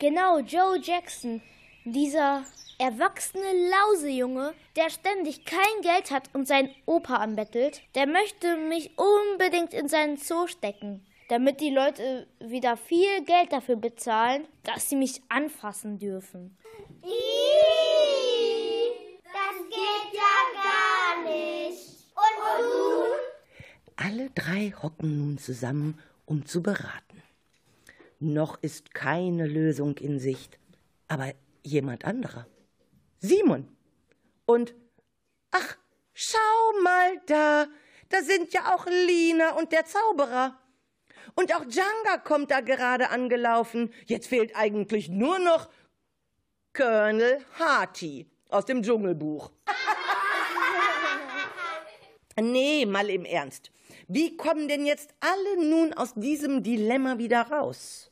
Genau, 0.05 0.39
Joe 0.41 0.79
Jackson, 0.83 1.41
dieser 1.87 2.45
erwachsene 2.79 3.71
Lausejunge, 3.71 4.53
der 4.77 4.91
ständig 4.91 5.47
kein 5.47 5.81
Geld 5.81 6.11
hat 6.11 6.29
und 6.35 6.47
seinen 6.47 6.69
Opa 6.85 7.17
anbettelt, 7.17 7.81
der 7.95 8.07
möchte 8.07 8.59
mich 8.59 8.91
unbedingt 8.99 9.73
in 9.73 9.89
seinen 9.89 10.19
Zoo 10.19 10.47
stecken, 10.47 11.07
damit 11.31 11.63
die 11.63 11.71
Leute 11.71 12.27
wieder 12.39 12.77
viel 12.77 13.25
Geld 13.25 13.51
dafür 13.51 13.77
bezahlen, 13.77 14.47
dass 14.65 14.91
sie 14.91 14.97
mich 14.97 15.23
anfassen 15.31 15.99
dürfen. 15.99 16.55
Das 17.01 17.11
Das 19.33 19.57
geht 19.71 20.13
ja 20.13 20.35
gar 20.63 21.23
nicht. 21.33 21.81
Und 22.15 22.37
nun? 22.61 23.17
Alle 23.97 24.29
drei 24.35 24.75
hocken 24.83 25.17
nun 25.17 25.39
zusammen, 25.39 25.99
um 26.27 26.45
zu 26.45 26.63
beraten. 26.63 27.14
Noch 28.21 28.63
ist 28.63 28.95
keine 28.95 29.47
Lösung 29.47 29.99
in 29.99 30.19
Sicht, 30.19 30.59
aber 31.09 31.33
jemand 31.63 32.05
anderer. 32.05 32.47
Simon. 33.19 33.69
Und 34.47 34.75
ach, 35.51 35.77
schau 36.13 36.39
mal 36.83 37.21
da, 37.27 37.67
da 38.09 38.23
sind 38.23 38.53
ja 38.53 38.75
auch 38.75 38.87
Lina 38.87 39.57
und 39.57 39.73
der 39.73 39.85
Zauberer. 39.85 40.59
Und 41.35 41.55
auch 41.55 41.65
Djanga 41.65 42.19
kommt 42.23 42.51
da 42.51 42.61
gerade 42.61 43.11
angelaufen. 43.11 43.93
Jetzt 44.07 44.29
fehlt 44.29 44.55
eigentlich 44.55 45.09
nur 45.09 45.39
noch 45.39 45.69
Colonel 46.75 47.45
Harty 47.59 48.31
aus 48.49 48.67
dem 48.67 48.83
Dschungelbuch. 48.83 49.51
nee, 52.41 52.87
mal 52.87 53.09
im 53.11 53.25
Ernst. 53.25 53.74
Wie 54.07 54.37
kommen 54.37 54.69
denn 54.69 54.85
jetzt 54.85 55.15
alle 55.21 55.69
nun 55.69 55.95
aus 55.95 56.13
diesem 56.15 56.63
Dilemma 56.63 57.19
wieder 57.19 57.43
raus? 57.43 58.11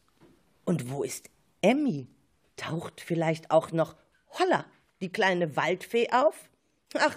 Und 0.64 0.90
wo 0.90 1.02
ist 1.02 1.28
Emmy? 1.60 2.08
Taucht 2.56 3.00
vielleicht 3.00 3.50
auch 3.50 3.72
noch 3.72 3.96
Holla, 4.38 4.64
die 5.00 5.12
kleine 5.12 5.56
Waldfee, 5.56 6.10
auf? 6.10 6.48
Ach, 6.94 7.16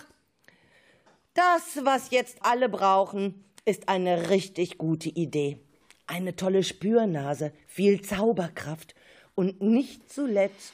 das, 1.34 1.84
was 1.84 2.12
jetzt 2.12 2.38
alle 2.42 2.68
brauchen, 2.68 3.46
ist 3.64 3.88
eine 3.88 4.30
richtig 4.30 4.78
gute 4.78 5.10
Idee. 5.10 5.60
Eine 6.08 6.36
tolle 6.36 6.64
Spürnase, 6.64 7.54
viel 7.68 8.02
Zauberkraft 8.02 8.94
und 9.36 9.62
nicht 9.62 10.12
zuletzt 10.12 10.74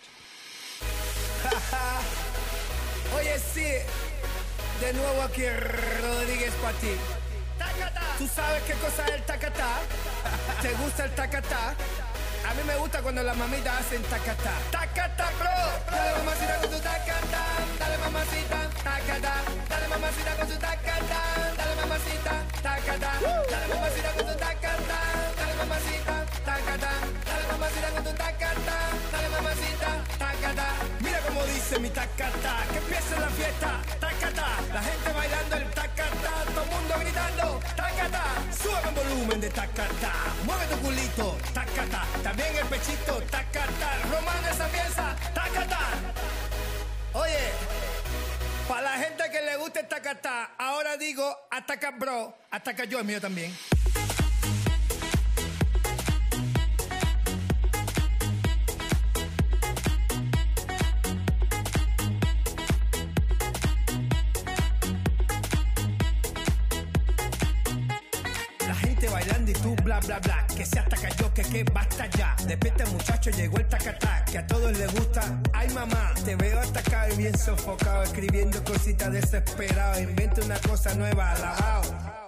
Oye, 3.15 3.37
sí, 3.53 3.65
de 4.79 4.93
nuevo 4.93 5.21
aquí 5.21 5.45
Rodríguez 6.01 6.53
para 6.61 7.20
¿Tú 8.17 8.27
sabes 8.27 8.61
qué 8.63 8.73
cosa 8.73 9.05
es 9.05 9.13
el 9.13 9.23
tacatá? 9.23 9.79
¿Te 10.61 10.71
gusta 10.73 11.05
el 11.05 11.11
tacatá? 11.15 11.73
A 12.47 12.53
mí 12.53 12.61
me 12.65 12.75
gusta 12.75 13.01
cuando 13.01 13.23
las 13.23 13.35
mamitas 13.37 13.79
hacen 13.79 14.03
tacatá. 14.03 14.51
Tacatá, 14.71 15.29
bro. 15.39 15.49
Dale 15.89 16.17
mamacita 16.17 16.55
con 16.57 16.69
tu 16.69 16.79
tacatá. 16.79 17.43
Dale 17.79 17.97
mamacita, 17.97 18.69
tacatá. 18.83 19.33
Dale 19.69 19.87
mamacita 19.87 20.35
con 20.35 20.47
tu 20.47 20.57
tacatá. 20.57 21.21
Dale 21.57 21.75
mamacita, 21.81 22.33
tacatá. 22.61 23.11
Dale 23.49 23.67
mamacita 23.73 24.09
con 24.13 24.25
tu 24.27 24.33
tacatá. 24.37 24.99
Dale 25.37 25.53
mamacita, 25.55 26.25
tacatá. 26.45 26.91
Dale 27.25 27.45
mamacita 27.51 27.89
con 27.89 28.03
tu 28.03 28.13
tacatá. 28.13 28.77
Dale 29.11 29.29
mamacita, 29.29 29.89
tacatá. 30.19 31.00
Dice 31.47 31.79
mi 31.79 31.89
tacatá. 31.89 32.65
Que 32.71 32.77
empiece 32.77 33.19
la 33.19 33.29
fiesta, 33.29 33.81
tacatá. 33.99 34.47
La 34.73 34.81
gente 34.81 35.11
bailando 35.13 35.55
el 35.55 35.69
tacatá. 35.71 36.33
Todo 36.53 36.63
el 36.63 36.69
mundo 36.69 36.95
gritando, 36.99 37.59
tacatá. 37.75 38.23
Sube 38.61 38.89
el 38.89 38.95
volumen 38.95 39.41
de 39.41 39.49
tacatá. 39.49 40.13
Mueve 40.45 40.65
tu 40.67 40.77
culito, 40.77 41.37
tacatá. 41.53 42.05
También 42.23 42.55
el 42.55 42.65
pechito, 42.67 43.21
tacatá. 43.29 43.97
Romano 44.11 44.47
esa 44.49 44.67
pieza, 44.67 45.15
tacatá. 45.33 45.87
Oye, 47.13 47.51
para 48.67 48.81
la 48.81 48.97
gente 48.97 49.23
que 49.31 49.41
le 49.41 49.57
guste 49.57 49.81
el 49.81 49.87
tacatá, 49.87 50.51
ahora 50.57 50.95
digo 50.97 51.37
ataca 51.49 51.91
bro, 51.91 52.33
ataca 52.49 52.85
yo, 52.85 52.99
el 52.99 53.05
mío 53.05 53.19
también. 53.19 53.53
Que 70.55 70.65
se 70.65 70.79
hasta 70.79 70.97
cayó, 70.97 71.33
que 71.33 71.43
que 71.43 71.63
basta 71.63 72.07
ya. 72.07 72.35
Despierta 72.47 72.85
muchacho, 72.87 73.29
llegó 73.31 73.57
el 73.57 73.67
tacatá 73.67 74.25
Que 74.25 74.39
a 74.39 74.47
todos 74.47 74.77
les 74.77 74.91
gusta, 74.93 75.21
ay 75.53 75.69
mamá 75.69 76.13
Te 76.25 76.35
veo 76.35 76.59
atacado 76.59 77.13
y 77.13 77.17
bien 77.17 77.37
sofocado 77.37 78.03
Escribiendo 78.03 78.63
cositas 78.63 79.11
desesperado. 79.11 80.01
Inventa 80.01 80.41
una 80.41 80.59
cosa 80.59 80.93
nueva, 80.95 81.31
alabao 81.31 82.20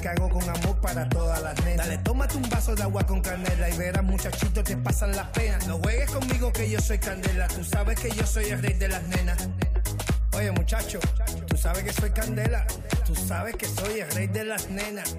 que 0.00 0.08
hago 0.08 0.28
con 0.28 0.48
amor 0.48 0.80
para 0.80 1.08
todas 1.08 1.42
las 1.42 1.64
nenas. 1.64 1.86
Dale, 1.86 1.98
tómate 1.98 2.36
un 2.36 2.48
vaso 2.48 2.74
de 2.74 2.82
agua 2.82 3.06
con 3.06 3.20
canela 3.20 3.68
y 3.68 3.76
verás 3.76 4.04
muchachitos 4.04 4.64
te 4.64 4.76
pasan 4.76 5.14
las 5.14 5.28
penas. 5.28 5.66
No 5.66 5.78
juegues 5.78 6.10
conmigo 6.10 6.52
que 6.52 6.70
yo 6.70 6.80
soy 6.80 6.98
candela, 6.98 7.48
tú 7.48 7.64
sabes 7.64 7.98
que 7.98 8.10
yo 8.10 8.26
soy 8.26 8.46
el 8.46 8.62
rey 8.62 8.74
de 8.74 8.88
las 8.88 9.02
nenas. 9.04 9.48
Oye 10.32 10.50
muchacho, 10.52 11.00
tú 11.46 11.56
sabes 11.56 11.82
que 11.82 11.92
soy 11.92 12.10
candela, 12.10 12.66
tú 13.04 13.14
sabes 13.14 13.56
que 13.56 13.66
soy 13.66 14.00
el 14.00 14.10
rey 14.12 14.26
de 14.28 14.44
las 14.44 14.68
nenas. 14.70 15.16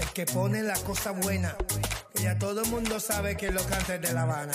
El 0.00 0.08
que 0.12 0.26
pone 0.26 0.62
la 0.62 0.74
cosa 0.74 1.12
buena, 1.12 1.54
que 2.14 2.24
ya 2.24 2.38
todo 2.38 2.62
el 2.62 2.70
mundo 2.70 2.98
sabe 2.98 3.36
que 3.36 3.50
lo 3.50 3.62
canta 3.64 3.98
de 3.98 4.12
La 4.12 4.22
Habana. 4.22 4.52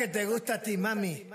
Que 0.00 0.08
te 0.08 0.24
gusta 0.24 0.54
a 0.54 0.62
ti, 0.62 0.78
mami. 0.78 1.26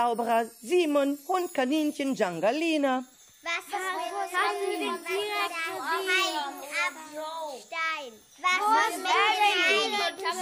Zauberer, 0.00 0.46
Simon, 0.62 1.18
Hund, 1.28 1.52
Kaninchen, 1.52 2.14
Djangalina. 2.14 3.04
Was 3.42 3.64
ist 3.68 3.74
mit 4.66 4.80
dem 4.80 4.96
Abstein? 7.28 8.12
Was 8.40 8.60
ist 8.88 9.02
mit 9.04 9.12
dem 10.20 10.38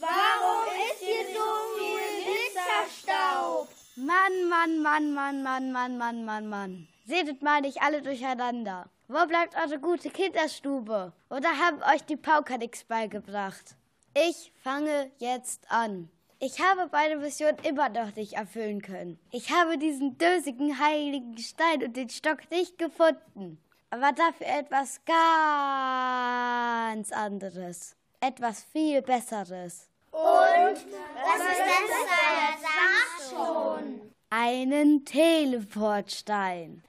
Warum 0.00 0.64
ist 0.88 1.00
hier 1.00 1.24
so 1.36 1.48
viel 1.76 2.08
Glitzerstaub? 2.24 3.68
Mann, 3.96 4.34
Mann, 4.48 4.80
Mann, 4.80 5.12
Mann, 5.12 5.42
Mann, 5.42 5.72
Mann, 5.72 5.98
Mann, 5.98 6.24
Mann, 6.24 6.48
Mann. 6.48 6.88
Seht 7.04 7.42
mal 7.42 7.60
nicht 7.60 7.82
alle 7.82 8.00
durcheinander. 8.00 8.88
Wo 9.08 9.26
bleibt 9.26 9.54
eure 9.54 9.78
gute 9.78 10.08
Kinderstube? 10.08 11.12
Oder 11.28 11.50
haben 11.58 11.82
euch 11.94 12.04
die 12.04 12.16
Pauker 12.16 12.56
nichts 12.56 12.84
beigebracht? 12.84 13.76
Ich 14.14 14.50
fange 14.62 15.10
jetzt 15.18 15.70
an. 15.70 16.10
Ich 16.42 16.58
habe 16.58 16.88
meine 16.90 17.16
Mission 17.16 17.54
immer 17.64 17.90
noch 17.90 18.16
nicht 18.16 18.32
erfüllen 18.32 18.80
können. 18.80 19.18
Ich 19.30 19.52
habe 19.52 19.76
diesen 19.76 20.16
dösigen 20.16 20.78
heiligen 20.78 21.36
Stein 21.36 21.84
und 21.84 21.98
den 21.98 22.08
Stock 22.08 22.50
nicht 22.50 22.78
gefunden. 22.78 23.62
Aber 23.90 24.12
dafür 24.12 24.46
etwas 24.46 25.02
ganz 25.04 25.18
anderes. 27.12 27.94
Etwas 28.20 28.64
viel 28.72 29.02
Besseres. 29.02 29.90
Was 30.12 30.78
ist 30.78 30.88
denn 30.88 31.88
Sag 32.62 33.20
schon. 33.30 34.00
Einen 34.30 35.04
Teleportstein. 35.04 36.82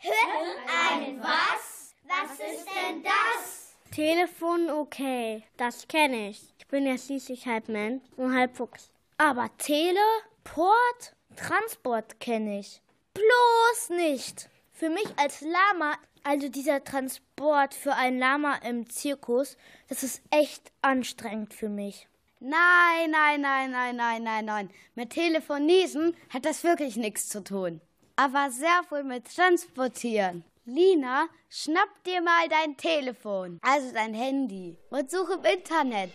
Einen 0.93 1.21
was? 1.21 1.93
Was 2.07 2.39
ist 2.39 2.67
denn 2.67 3.03
das? 3.03 3.75
Telefon 3.93 4.69
okay, 4.69 5.43
das 5.57 5.85
kenne 5.89 6.29
ich. 6.29 6.53
Ich 6.57 6.67
bin 6.67 6.85
ja 6.85 6.97
schließlich 6.97 7.45
halb 7.47 7.67
Mensch 7.67 8.01
und 8.15 8.33
halb 8.33 8.55
Fuchs. 8.55 8.90
Aber 9.23 9.55
Teleport, 9.59 11.15
Transport 11.35 12.19
kenne 12.19 12.59
ich. 12.59 12.81
Bloß 13.13 13.95
nicht. 13.95 14.49
Für 14.71 14.89
mich 14.89 15.05
als 15.15 15.41
Lama, 15.41 15.93
also 16.23 16.49
dieser 16.49 16.83
Transport 16.83 17.75
für 17.75 17.93
ein 17.93 18.17
Lama 18.17 18.55
im 18.67 18.89
Zirkus, 18.89 19.57
das 19.89 20.01
ist 20.01 20.23
echt 20.31 20.71
anstrengend 20.81 21.53
für 21.53 21.69
mich. 21.69 22.07
Nein, 22.39 23.11
nein, 23.11 23.41
nein, 23.41 23.69
nein, 23.69 23.95
nein, 23.95 24.23
nein, 24.23 24.45
nein. 24.45 24.69
Mit 24.95 25.11
Telefonisen 25.11 26.17
hat 26.29 26.45
das 26.45 26.63
wirklich 26.63 26.95
nichts 26.95 27.29
zu 27.29 27.43
tun. 27.43 27.79
Aber 28.15 28.49
sehr 28.49 28.81
wohl 28.89 29.03
mit 29.03 29.25
Transportieren. 29.35 30.43
Lina, 30.65 31.27
schnapp 31.47 32.03
dir 32.07 32.23
mal 32.23 32.49
dein 32.49 32.75
Telefon, 32.75 33.59
also 33.61 33.93
dein 33.93 34.15
Handy, 34.15 34.79
und 34.89 35.11
such 35.11 35.29
im 35.29 35.45
Internet. 35.45 36.11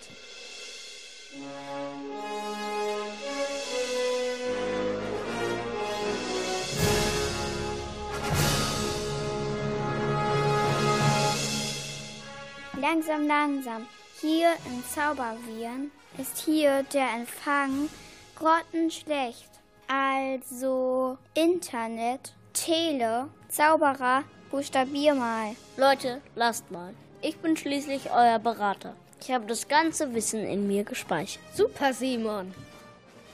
Langsam, 12.89 13.27
langsam. 13.27 13.89
Hier 14.21 14.53
in 14.67 14.85
Zauberviren 14.85 15.91
ist 16.19 16.39
hier 16.45 16.85
der 16.85 17.09
Empfang 17.15 17.89
grottenschlecht. 18.37 19.51
Also 19.89 21.19
Internet, 21.35 22.33
Tele, 22.53 23.29
Zauberer, 23.49 24.23
buchstabier 24.53 25.17
mal. 25.17 25.57
Leute, 25.77 26.23
lasst 26.37 26.71
mal. 26.71 26.95
Ich 27.23 27.37
bin 27.39 27.57
schließlich 27.57 28.13
euer 28.13 28.39
Berater. 28.39 28.95
Ich 29.21 29.33
habe 29.33 29.47
das 29.47 29.67
ganze 29.67 30.15
Wissen 30.15 30.47
in 30.47 30.69
mir 30.69 30.85
gespeichert. 30.85 31.43
Super, 31.55 31.93
Simon. 31.93 32.55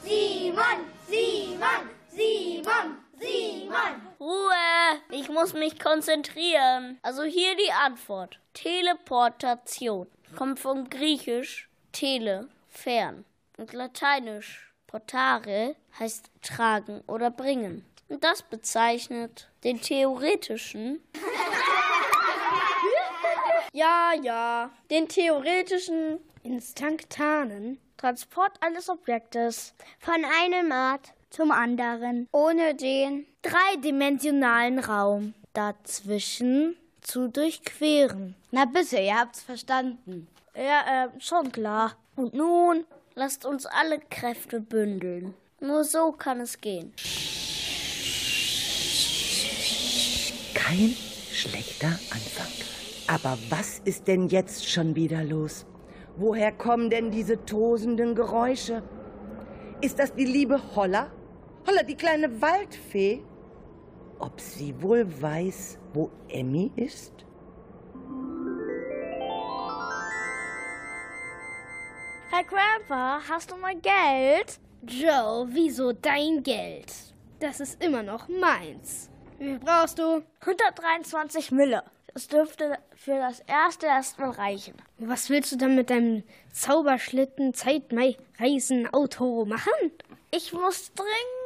Simon, 0.03 0.81
Simon, 1.11 1.91
Simon, 2.11 3.02
Simon. 3.23 4.03
Ruhe! 4.19 5.01
Ich 5.11 5.29
muss 5.29 5.55
mich 5.55 5.79
konzentrieren. 5.79 6.99
Also 7.03 7.23
hier 7.23 7.55
die 7.57 7.73
Antwort. 7.73 8.41
Teleportation 8.55 10.09
kommt 10.37 10.59
vom 10.59 10.91
Griechisch 10.91 11.69
tele, 11.93 12.49
fern. 12.69 13.25
Und 13.59 13.73
Lateinisch 13.73 14.73
portare 14.87 15.77
heißt 15.99 16.31
tragen 16.43 17.03
oder 17.07 17.31
bringen. 17.31 17.85
Und 18.09 18.25
das 18.25 18.43
bezeichnet 18.43 19.49
den 19.65 19.81
theoretischen 19.81 21.01
Ja, 23.73 24.13
ja. 24.21 24.71
Den 24.91 25.09
theoretischen, 25.09 26.19
instinktanen 26.43 27.81
Transport 27.97 28.53
eines 28.61 28.91
Objektes 28.91 29.75
Von 29.99 30.27
einem 30.43 30.73
Ort 30.73 31.15
zum 31.33 31.51
anderen, 31.51 32.29
ohne 32.33 32.75
den 32.75 33.27
dreidimensionalen 33.43 34.79
Raum 34.79 35.35
dazwischen 35.53 36.77
zu 37.01 37.29
durchqueren. 37.29 38.37
Na 38.53 38.65
bitte, 38.65 39.01
ihr 39.01 39.19
habt's 39.19 39.43
verstanden. 39.43 40.29
Ja, 40.55 41.07
äh, 41.07 41.21
schon 41.21 41.51
klar. 41.51 41.97
Und 42.15 42.35
nun 42.35 42.85
Lasst 43.15 43.45
uns 43.45 43.67
alle 43.67 43.99
Kräfte 43.99 44.59
bündeln. 44.59 45.35
Nur 45.61 45.85
so 45.85 46.13
kann 46.13 46.41
es 46.41 46.63
gehen. 46.63 46.95
Kein 50.55 50.97
schlechter 51.31 51.89
Anfang. 51.89 52.47
Aber 53.07 53.37
was 53.51 53.81
ist 53.81 54.09
denn 54.09 54.29
jetzt 54.29 54.67
schon 54.67 54.97
wieder 54.97 55.23
los? 55.25 55.67
Woher 56.17 56.53
kommen 56.53 56.89
denn 56.89 57.11
diese 57.11 57.45
tosenden 57.45 58.15
Geräusche? 58.15 58.83
Ist 59.83 59.99
das 59.99 60.15
die 60.15 60.25
liebe 60.25 60.75
Holla? 60.75 61.11
Holla, 61.67 61.83
die 61.85 61.97
kleine 61.97 62.41
Waldfee? 62.41 63.23
Ob 64.19 64.41
sie 64.41 64.75
wohl 64.83 65.07
weiß, 65.23 65.79
wo 65.93 66.11
Emmy 66.29 66.73
ist? 66.77 67.13
Herr 72.31 72.45
Grandpa, 72.45 73.21
hast 73.29 73.51
du 73.51 73.57
mal 73.57 73.77
Geld? 73.77 74.59
Joe, 74.83 75.47
wieso 75.51 75.93
dein 75.93 76.43
Geld? 76.43 76.93
Das 77.39 77.61
ist 77.61 77.83
immer 77.83 78.03
noch 78.03 78.29
meins. 78.29 79.11
Wie 79.39 79.45
viel 79.45 79.59
brauchst 79.59 79.99
du? 79.99 80.23
123 80.41 81.53
Mille. 81.53 81.83
Das 82.15 82.29
dürfte 82.29 82.79
für 82.95 83.17
das 83.17 83.41
erste 83.41 83.87
erstmal 83.87 84.31
reichen. 84.31 84.75
Was 84.99 85.31
willst 85.31 85.53
du 85.53 85.57
dann 85.57 85.77
mit 85.77 85.91
deinem 85.91 86.25
Zauberschlitten 86.53 87.55
Zeitreisen 87.55 88.93
Auto 88.93 89.45
machen? 89.45 89.93
Ich 90.31 90.53
muss 90.53 90.93
dringend 90.95 91.42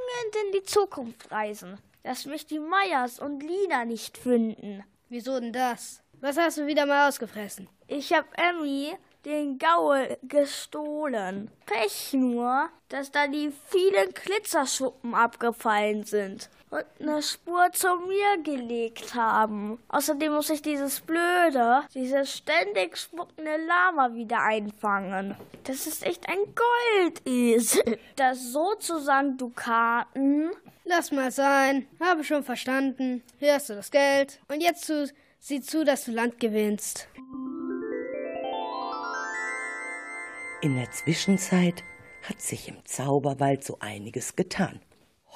in 0.47 0.53
die 0.53 0.63
Zukunft 0.63 1.31
reisen, 1.31 1.79
dass 2.03 2.27
mich 2.27 2.47
die 2.47 2.59
Meyers 2.59 3.19
und 3.19 3.43
Lina 3.43 3.85
nicht 3.85 4.19
finden. 4.19 4.85
Wieso 5.09 5.39
denn 5.41 5.53
das? 5.53 6.03
Was 6.21 6.37
hast 6.37 6.59
du 6.59 6.67
wieder 6.67 6.87
mal 6.87 7.09
ausgefressen? 7.09 7.69
Ich 7.87 8.13
hab 8.13 8.27
Emmy 8.39 8.97
den 9.25 9.59
Gaul 9.59 10.17
gestohlen. 10.23 11.51
Pech 11.67 12.13
nur, 12.13 12.69
dass 12.89 13.11
da 13.11 13.27
die 13.27 13.53
vielen 13.69 14.13
Glitzerschuppen 14.13 15.15
abgefallen 15.15 16.05
sind 16.05 16.49
und 16.71 16.85
eine 17.01 17.23
Spur 17.23 17.71
zu 17.73 17.89
mir 17.97 18.43
gelegt 18.43 19.15
haben. 19.15 19.79
Außerdem 19.89 20.33
muss 20.33 20.51
ich 20.51 20.63
dieses 20.63 21.01
blöde, 21.01 21.83
dieses 21.95 22.37
ständig 22.37 22.97
spuckende 22.97 23.57
Lama 23.67 24.15
wieder 24.15 24.43
einfangen. 24.43 25.37
Das 25.65 25.87
ist 25.87 26.05
echt 26.05 26.29
ein 26.29 26.39
Goldesel. 26.55 27.99
Das 28.17 28.53
sozusagen 28.53 29.37
Dukaten. 29.37 30.51
Lass 30.85 31.13
mal 31.13 31.31
sein. 31.31 31.87
Habe 32.01 32.25
schon 32.25 32.43
verstanden. 32.43 33.23
Hier 33.39 33.55
hast 33.55 33.69
du 33.69 33.75
das 33.75 33.91
Geld. 33.91 34.41
Und 34.49 34.63
jetzt 34.63 34.87
zu, 34.87 35.13
sieh 35.39 35.61
zu, 35.61 35.85
dass 35.85 36.05
du 36.05 36.13
Land 36.13 36.41
gewinnst. 36.41 37.09
In 40.63 40.77
der 40.77 40.91
Zwischenzeit 40.91 41.85
hat 42.23 42.41
sich 42.41 42.69
im 42.69 42.85
Zauberwald 42.85 43.65
so 43.65 43.79
einiges 43.81 44.35
getan. 44.35 44.81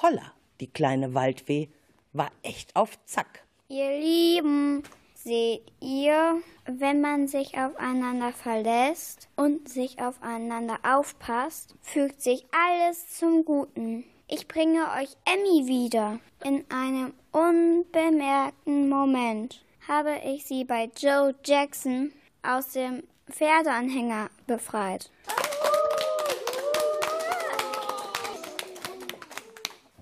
Holla, 0.01 0.33
die 0.61 0.67
kleine 0.67 1.13
Waldfee, 1.13 1.69
war 2.13 2.31
echt 2.43 2.75
auf 2.75 2.97
Zack. 3.05 3.43
Ihr 3.67 3.99
Lieben, 3.99 4.83
seht 5.15 5.63
ihr, 5.79 6.41
wenn 6.65 7.01
man 7.01 7.27
sich 7.27 7.57
aufeinander 7.57 8.31
verlässt 8.31 9.27
und 9.35 9.67
sich 9.67 10.01
aufeinander 10.01 10.79
aufpasst, 10.83 11.75
fügt 11.81 12.21
sich 12.21 12.45
alles 12.51 13.17
zum 13.17 13.45
Guten. 13.45 14.03
Ich 14.27 14.47
bringe 14.47 14.85
euch 14.97 15.15
Emmy 15.25 15.67
wieder. 15.67 16.19
In 16.43 16.63
einem 16.69 17.13
unbemerkten 17.31 18.87
Moment 18.89 19.63
habe 19.87 20.15
ich 20.25 20.45
sie 20.45 20.63
bei 20.63 20.89
Joe 20.97 21.35
Jackson 21.43 22.13
aus 22.43 22.71
dem 22.71 23.03
Pferdeanhänger 23.29 24.29
befreit. 24.47 25.11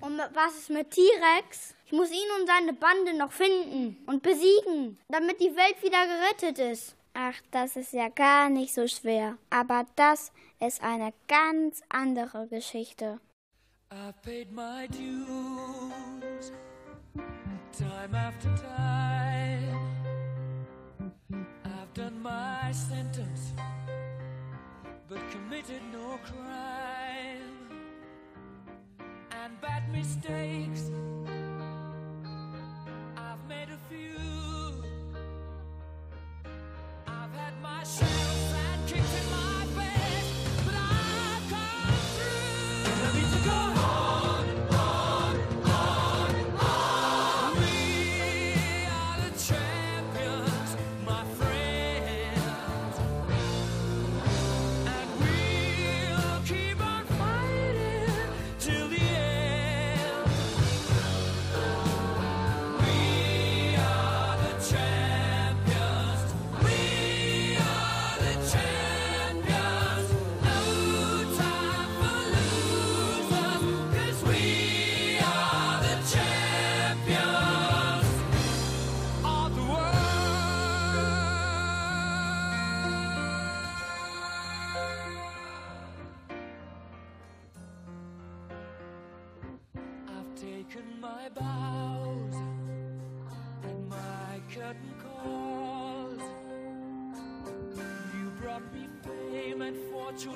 Und 0.00 0.19
was 0.34 0.56
ist 0.56 0.70
mit 0.70 0.90
T-Rex? 0.90 1.74
Ich 1.86 1.92
muss 1.92 2.10
ihn 2.10 2.28
und 2.38 2.46
seine 2.46 2.72
Bande 2.72 3.14
noch 3.14 3.32
finden 3.32 3.96
und 4.06 4.22
besiegen, 4.22 4.98
damit 5.08 5.40
die 5.40 5.56
Welt 5.56 5.82
wieder 5.82 6.06
gerettet 6.06 6.58
ist. 6.58 6.96
Ach, 7.14 7.34
das 7.50 7.76
ist 7.76 7.92
ja 7.92 8.08
gar 8.08 8.48
nicht 8.48 8.72
so 8.72 8.86
schwer. 8.86 9.36
Aber 9.50 9.86
das 9.96 10.32
ist 10.60 10.82
eine 10.82 11.12
ganz 11.26 11.82
andere 11.88 12.46
Geschichte. 12.46 13.20
I've 13.90 14.14
paid 14.22 14.52
my 14.52 14.86
dues 14.86 16.52
time 17.72 18.14
after 18.14 18.54
time. 18.56 19.90
I've 21.64 21.92
done 21.94 22.22
my 22.22 22.70
sentence, 22.70 23.52
but 25.08 25.18
committed 25.32 25.82
no 25.92 26.18
crime. 26.24 27.59
And 29.42 29.58
bad 29.62 29.90
mistakes, 29.90 30.90
I've 33.16 33.42
made 33.48 33.68
a 33.70 33.78
few. 33.88 34.84
I've 37.06 37.32
had 37.32 37.54
my 37.62 37.82
share 37.84 38.39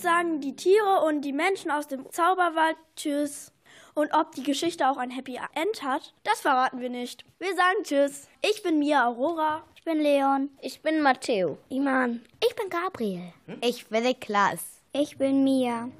Jetzt 0.00 0.08
sagen 0.08 0.40
die 0.40 0.56
Tiere 0.56 1.02
und 1.06 1.20
die 1.26 1.32
Menschen 1.34 1.70
aus 1.70 1.86
dem 1.86 2.10
Zauberwald 2.10 2.78
Tschüss. 2.96 3.52
Und 3.92 4.14
ob 4.14 4.34
die 4.34 4.42
Geschichte 4.42 4.88
auch 4.88 4.96
ein 4.96 5.10
Happy 5.10 5.38
End 5.52 5.82
hat, 5.82 6.14
das 6.24 6.40
verraten 6.40 6.80
wir 6.80 6.88
nicht. 6.88 7.26
Wir 7.38 7.54
sagen 7.54 7.82
Tschüss. 7.82 8.26
Ich 8.40 8.62
bin 8.62 8.78
Mia 8.78 9.06
Aurora. 9.06 9.62
Ich 9.76 9.84
bin 9.84 9.98
Leon. 9.98 10.48
Ich 10.62 10.80
bin 10.80 11.02
Matteo. 11.02 11.58
Iman. 11.68 12.22
Ich 12.42 12.56
bin 12.56 12.70
Gabriel. 12.70 13.30
Ich 13.60 13.88
bin 13.88 14.04
Niklas. 14.04 14.80
Ich 14.94 15.18
bin 15.18 15.44
Mia. 15.44 15.90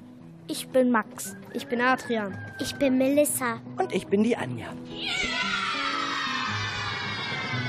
Ich 0.47 0.67
bin 0.69 0.89
Max. 0.89 1.35
Ich 1.53 1.67
bin 1.67 1.79
Adrian. 1.79 2.35
Ich 2.59 2.75
bin 2.77 2.97
Melissa. 2.97 3.61
Und 3.77 3.93
ich 3.93 4.07
bin 4.07 4.23
die 4.23 4.35
Anja. 4.35 4.73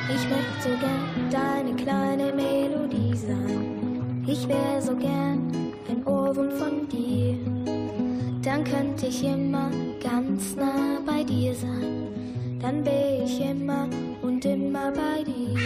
Ich 0.08 0.28
möchte 0.30 0.62
so 0.62 0.70
gern 0.78 1.30
deine 1.30 1.76
kleine 1.76 2.32
Melodie 2.32 3.14
sein. 3.18 4.24
Ich 4.26 4.48
wär 4.48 4.80
so 4.80 4.96
gern 4.96 5.71
ein 5.92 6.06
Ohrwurm 6.06 6.50
von 6.52 6.88
dir. 6.88 7.36
Dann 8.42 8.64
könnte 8.64 9.06
ich 9.06 9.22
immer 9.24 9.70
ganz 10.02 10.56
nah 10.56 10.98
bei 11.04 11.22
dir 11.22 11.54
sein. 11.54 12.08
Dann 12.60 12.84
wär 12.84 13.24
ich 13.24 13.40
immer 13.40 13.88
und 14.22 14.44
immer 14.44 14.90
bei 14.92 15.22
dir. 15.24 15.58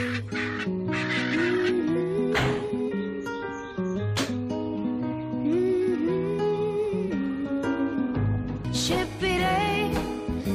Shippity, 8.73 9.91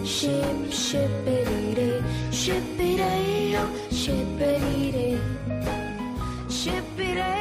ship, 0.05 0.72
shippity, 0.72 2.03
shippity, 2.32 3.55
oh, 3.57 3.93
shippity, 3.93 5.17
shippity, 6.49 7.40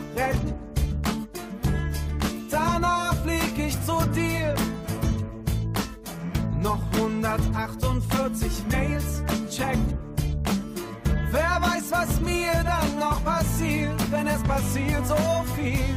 retten. 0.15 0.53
Danach 2.49 3.15
flieg 3.23 3.57
ich 3.57 3.81
zu 3.85 3.97
dir. 4.09 4.55
Noch 6.61 6.81
148 6.93 8.63
Mails 8.71 9.23
checken. 9.49 9.97
Wer 11.31 11.61
weiß, 11.61 11.91
was 11.91 12.19
mir 12.21 12.51
dann 12.63 12.99
noch 12.99 13.23
passiert, 13.23 13.99
wenn 14.11 14.27
es 14.27 14.43
passiert 14.43 15.07
so 15.07 15.15
viel. 15.55 15.95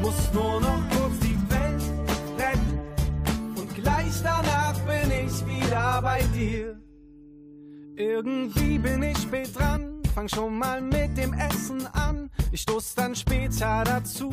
Muss 0.00 0.32
nur 0.32 0.60
noch 0.60 0.80
kurz 0.90 1.18
die 1.20 1.36
Welt 1.50 1.82
retten. 2.38 2.78
Und 3.56 3.74
gleich 3.74 4.22
danach 4.22 4.78
bin 4.80 5.10
ich 5.10 5.46
wieder 5.46 6.00
bei 6.02 6.22
dir. 6.34 6.80
Irgendwie 7.96 8.78
bin 8.78 9.02
ich 9.02 9.18
spät 9.18 9.50
dran, 9.58 9.99
fang 10.20 10.28
schon 10.28 10.58
mal 10.58 10.82
mit 10.82 11.16
dem 11.16 11.32
Essen 11.32 11.86
an. 11.94 12.28
Ich 12.52 12.62
stoß 12.62 12.94
dann 12.94 13.14
später 13.14 13.84
dazu. 13.84 14.30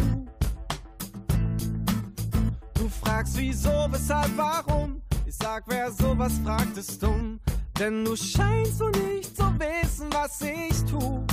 Du 2.74 2.90
fragst 2.90 3.38
wieso, 3.38 3.88
weshalb, 3.90 4.36
warum? 4.36 5.02
Ich 5.26 5.36
sag, 5.36 5.64
wer 5.68 5.90
sowas 5.92 6.34
fragt, 6.44 6.78
ist 6.78 7.02
dumm. 7.02 7.40
Denn 7.80 8.04
du 8.04 8.18
scheinst 8.18 8.80
so 8.80 8.90
nicht 8.90 9.38
zu 9.38 9.44
wissen, 9.60 10.08
was 10.12 10.42
ich 10.42 10.84
tu. 10.92 11.26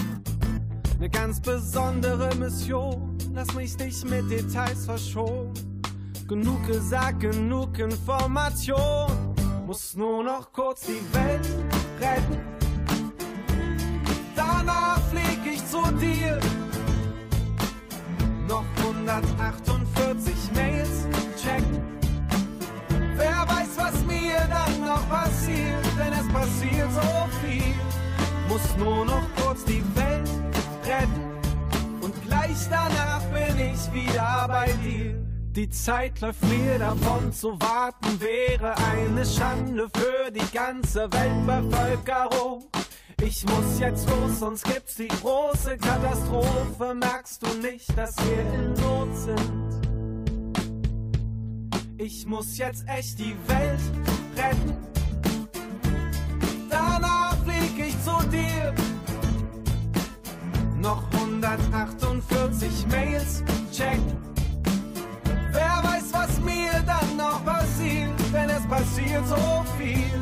Ne 1.00 1.10
ganz 1.10 1.40
besondere 1.40 2.32
Mission, 2.36 3.18
lass 3.32 3.52
mich 3.54 3.76
dich 3.76 4.04
mit 4.04 4.30
Details 4.30 4.84
verschonen. 4.84 5.52
Genug 6.28 6.64
gesagt, 6.66 7.20
genug 7.20 7.76
Information. 7.78 9.34
Muss 9.66 9.96
nur 9.96 10.22
noch 10.22 10.52
kurz 10.52 10.82
die 10.82 11.02
Welt 11.12 11.48
retten. 12.00 12.53
Danach 14.36 15.00
flieg 15.10 15.40
ich 15.54 15.64
zu 15.66 15.82
dir. 16.00 16.38
Noch 18.48 18.64
148 18.78 20.34
Mails 20.54 21.06
checken. 21.42 21.82
Wer 23.16 23.46
weiß, 23.48 23.70
was 23.76 24.04
mir 24.06 24.38
dann 24.50 24.86
noch 24.86 25.08
passiert, 25.08 25.84
denn 25.98 26.12
es 26.12 26.28
passiert 26.32 26.90
so 26.92 27.28
viel. 27.40 27.74
Muss 28.48 28.76
nur 28.78 29.04
noch 29.04 29.26
kurz 29.36 29.64
die 29.64 29.82
Welt 29.94 30.28
retten. 30.84 31.22
Und 32.00 32.14
gleich 32.26 32.68
danach 32.68 33.22
bin 33.32 33.58
ich 33.58 33.92
wieder 33.92 34.46
bei 34.48 34.72
dir. 34.82 35.23
Die 35.56 35.70
Zeit 35.70 36.20
läuft 36.20 36.42
mir 36.46 36.80
davon, 36.80 37.32
zu 37.32 37.52
warten 37.60 38.20
wäre 38.20 38.76
eine 38.76 39.24
Schande 39.24 39.88
für 39.94 40.32
die 40.32 40.52
ganze 40.52 41.08
Weltbevölkerung. 41.12 42.64
Ich 43.22 43.44
muss 43.44 43.78
jetzt 43.78 44.10
los, 44.10 44.40
sonst 44.40 44.64
gibt's 44.64 44.96
die 44.96 45.06
große 45.06 45.76
Katastrophe. 45.76 46.94
Merkst 46.94 47.40
du 47.40 47.46
nicht, 47.60 47.96
dass 47.96 48.16
wir 48.18 48.40
in 48.40 48.72
Not 48.72 49.16
sind? 49.16 49.80
Ich 51.98 52.26
muss 52.26 52.58
jetzt 52.58 52.84
echt 52.88 53.20
die 53.20 53.36
Welt 53.46 53.80
retten. 54.36 54.76
Danach 56.68 57.36
flieg 57.44 57.78
ich 57.78 57.94
zu 58.02 58.28
dir. 58.28 58.74
Noch 60.80 61.04
148 61.12 62.86
Mails 62.88 63.44
checken. 63.70 64.33
Wer 65.54 65.80
weiß, 65.84 66.12
was 66.12 66.40
mir 66.40 66.82
dann 66.84 67.16
noch 67.16 67.44
passiert, 67.44 68.10
wenn 68.32 68.50
es 68.50 68.66
passiert 68.66 69.24
so 69.28 69.64
viel. 69.78 70.20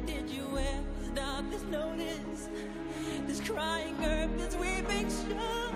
Did 0.06 0.30
you 0.30 0.46
ever 0.58 1.12
stop 1.12 1.50
to 1.50 1.70
notice 1.70 2.48
this 3.26 3.40
crying 3.40 3.96
earth, 4.04 4.30
this 4.38 4.56
weeping 4.56 5.08
shore? 5.08 5.74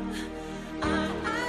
I, 0.82 1.43